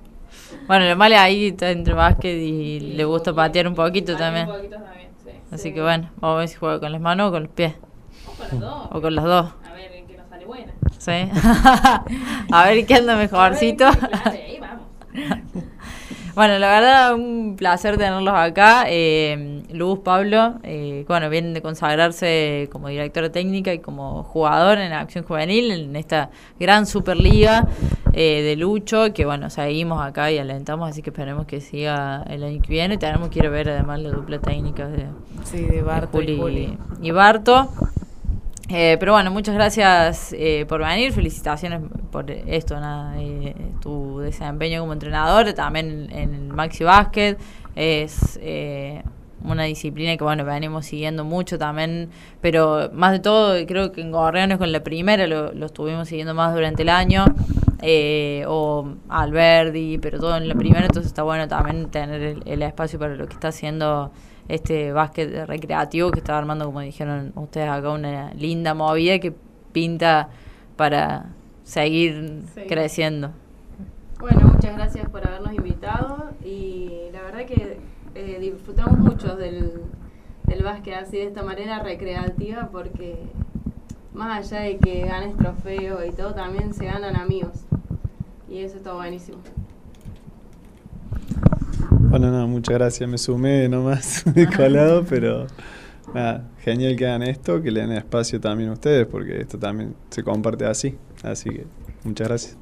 Bueno, 0.66 0.88
lo 0.88 0.96
malo 0.96 1.16
ahí 1.16 1.48
está 1.48 1.70
entre 1.70 1.94
básquet 1.94 2.36
y, 2.36 2.48
Y 2.76 2.80
le 2.80 3.04
gusta 3.04 3.32
patear 3.32 3.68
un 3.68 3.74
poquito 3.74 4.16
también. 4.16 4.48
Un 4.48 4.56
poquito 4.56 4.76
también. 4.76 5.09
Así 5.52 5.62
Sí. 5.64 5.74
que 5.74 5.82
bueno, 5.82 6.10
vamos 6.20 6.36
a 6.36 6.38
ver 6.40 6.48
si 6.48 6.56
juega 6.56 6.78
con 6.80 6.92
las 6.92 7.00
manos 7.00 7.28
o 7.28 7.32
con 7.32 7.42
los 7.44 7.52
pies. 7.52 7.74
O 8.26 8.32
con 8.38 8.50
los 8.50 8.60
dos. 8.60 8.88
O 8.92 9.00
con 9.00 9.14
las 9.14 9.24
dos. 9.24 9.52
A 9.68 9.72
ver 9.74 9.92
en 9.92 10.06
qué 10.06 10.16
nos 10.16 10.28
sale 10.28 10.44
buena. 10.46 10.72
¿Sí? 10.98 11.12
a 12.52 12.64
ver 12.66 12.86
qué 12.86 12.94
anda 12.94 13.16
mejorcito. 13.16 13.86
A 13.86 13.90
ver, 13.90 13.98
Claro, 14.10 14.34
y 14.34 14.38
ahí 14.38 14.60
vamos. 14.60 14.86
Bueno, 16.40 16.58
la 16.58 16.70
verdad, 16.70 17.14
un 17.16 17.54
placer 17.54 17.98
tenerlos 17.98 18.32
acá. 18.34 18.84
Eh, 18.88 19.62
Luz, 19.74 19.98
Pablo, 19.98 20.54
eh, 20.62 21.04
bueno, 21.06 21.28
vienen 21.28 21.52
de 21.52 21.60
consagrarse 21.60 22.70
como 22.72 22.88
directora 22.88 23.30
técnica 23.30 23.74
y 23.74 23.80
como 23.80 24.22
jugador 24.22 24.78
en 24.78 24.90
Acción 24.94 25.22
Juvenil 25.22 25.70
en 25.70 25.94
esta 25.96 26.30
gran 26.58 26.86
Superliga 26.86 27.68
eh, 28.14 28.40
de 28.40 28.56
Lucho, 28.56 29.12
que 29.12 29.26
bueno, 29.26 29.50
seguimos 29.50 30.00
acá 30.02 30.32
y 30.32 30.38
alentamos, 30.38 30.88
así 30.88 31.02
que 31.02 31.10
esperemos 31.10 31.44
que 31.44 31.60
siga 31.60 32.22
el 32.30 32.42
año 32.42 32.62
que 32.62 32.70
viene. 32.70 32.96
Tenemos 32.96 33.28
que 33.28 33.40
ir 33.40 33.46
a 33.46 33.50
ver 33.50 33.68
además 33.68 34.00
la 34.00 34.08
dupla 34.08 34.38
técnica 34.38 34.88
de, 34.88 35.08
Sí, 35.44 35.60
de 35.60 35.82
Barto 35.82 36.20
de 36.20 36.24
y 36.24 36.38
Juli. 36.38 36.78
y 37.02 37.10
Barto. 37.10 37.68
Eh, 38.72 38.96
pero 39.00 39.12
bueno, 39.12 39.32
muchas 39.32 39.54
gracias 39.56 40.32
eh, 40.32 40.64
por 40.68 40.80
venir, 40.80 41.12
felicitaciones 41.12 41.80
por 42.12 42.30
esto, 42.30 42.78
nada, 42.78 43.20
eh, 43.20 43.54
tu 43.80 44.20
desempeño 44.20 44.80
como 44.80 44.92
entrenador, 44.92 45.52
también 45.54 46.08
en 46.12 46.34
el 46.34 46.48
Maxi 46.48 46.84
Basket, 46.84 47.36
es 47.74 48.38
eh, 48.40 49.02
una 49.42 49.64
disciplina 49.64 50.16
que 50.16 50.22
bueno, 50.22 50.44
venimos 50.44 50.86
siguiendo 50.86 51.24
mucho 51.24 51.58
también, 51.58 52.10
pero 52.40 52.90
más 52.92 53.10
de 53.10 53.18
todo 53.18 53.54
creo 53.66 53.90
que 53.90 54.02
en 54.02 54.12
Gorreones 54.12 54.58
con 54.58 54.70
la 54.70 54.84
primera 54.84 55.26
lo, 55.26 55.50
estuvimos 55.66 56.06
siguiendo 56.06 56.34
más 56.34 56.54
durante 56.54 56.82
el 56.82 56.90
año, 56.90 57.24
eh, 57.82 58.44
o 58.46 58.94
Alberdi, 59.08 59.98
pero 59.98 60.20
todo 60.20 60.36
en 60.36 60.46
la 60.46 60.54
primera, 60.54 60.82
entonces 60.82 61.06
está 61.06 61.24
bueno 61.24 61.48
también 61.48 61.90
tener 61.90 62.38
el 62.44 62.62
espacio 62.62 63.00
para 63.00 63.16
lo 63.16 63.26
que 63.26 63.34
está 63.34 63.48
haciendo 63.48 64.12
este 64.54 64.92
básquet 64.92 65.46
recreativo 65.46 66.10
que 66.10 66.18
está 66.20 66.36
armando, 66.38 66.66
como 66.66 66.80
dijeron 66.80 67.32
ustedes 67.36 67.68
acá, 67.68 67.90
una 67.90 68.32
linda 68.34 68.74
movida 68.74 69.18
que 69.18 69.32
pinta 69.72 70.28
para 70.76 71.26
seguir 71.64 72.42
Sí. 72.54 72.62
creciendo. 72.68 73.30
Bueno, 74.18 74.40
muchas 74.52 74.74
gracias 74.76 75.08
por 75.08 75.26
habernos 75.26 75.52
invitado 75.54 76.30
y 76.44 76.90
la 77.12 77.22
verdad 77.22 77.46
que 77.46 77.78
eh, 78.14 78.38
disfrutamos 78.40 78.98
mucho 78.98 79.36
del, 79.36 79.82
del 80.44 80.62
básquet 80.62 80.94
así 80.94 81.16
de 81.18 81.24
esta 81.24 81.42
manera 81.42 81.78
recreativa 81.82 82.68
porque 82.70 83.16
más 84.12 84.52
allá 84.52 84.62
de 84.64 84.78
que 84.78 85.06
ganes 85.06 85.36
trofeos 85.36 86.04
y 86.06 86.10
todo, 86.12 86.34
también 86.34 86.74
se 86.74 86.84
ganan 86.86 87.16
amigos 87.16 87.64
y 88.48 88.58
eso 88.58 88.76
está 88.78 88.92
buenísimo. 88.92 89.38
Bueno, 92.10 92.32
no, 92.32 92.48
muchas 92.48 92.74
gracias. 92.74 93.08
Me 93.08 93.18
sumé 93.18 93.68
nomás 93.68 94.24
de 94.34 94.48
colado, 94.48 95.04
pero 95.08 95.46
nada, 96.12 96.42
genial 96.58 96.96
que 96.96 97.06
hagan 97.06 97.22
esto, 97.22 97.62
que 97.62 97.70
le 97.70 97.82
den 97.82 97.92
espacio 97.92 98.40
también 98.40 98.70
a 98.70 98.72
ustedes, 98.72 99.06
porque 99.06 99.40
esto 99.40 99.60
también 99.60 99.94
se 100.10 100.24
comparte 100.24 100.66
así. 100.66 100.98
Así 101.22 101.50
que 101.50 101.66
muchas 102.02 102.26
gracias. 102.26 102.56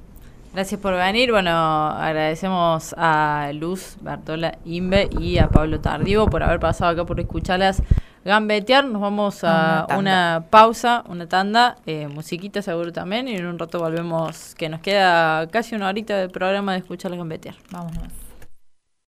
Gracias 0.52 0.78
por 0.78 0.94
venir. 0.94 1.30
Bueno, 1.30 1.50
agradecemos 1.50 2.94
a 2.98 3.50
Luz 3.54 3.96
Bartola 4.02 4.58
Imbe 4.66 5.08
y 5.18 5.38
a 5.38 5.48
Pablo 5.48 5.80
Tardivo 5.80 6.26
por 6.26 6.42
haber 6.42 6.60
pasado 6.60 6.90
acá 6.92 7.06
por 7.06 7.18
escucharlas 7.18 7.82
gambetear. 8.26 8.84
Nos 8.84 9.00
vamos 9.00 9.44
a 9.44 9.86
Una 9.96 10.44
pausa, 10.50 11.04
una 11.08 11.26
tanda, 11.26 11.76
eh, 11.86 12.06
musiquita 12.06 12.60
seguro 12.60 12.92
también, 12.92 13.28
y 13.28 13.36
en 13.36 13.46
un 13.46 13.58
rato 13.58 13.78
volvemos, 13.78 14.54
que 14.56 14.68
nos 14.68 14.80
queda 14.80 15.46
casi 15.46 15.74
una 15.74 15.88
horita 15.88 16.18
de 16.18 16.28
programa 16.28 16.72
de 16.72 16.80
escucharlas 16.80 17.16
gambetear. 17.16 17.54
Vamos 17.70 17.94
nomás. 17.94 18.27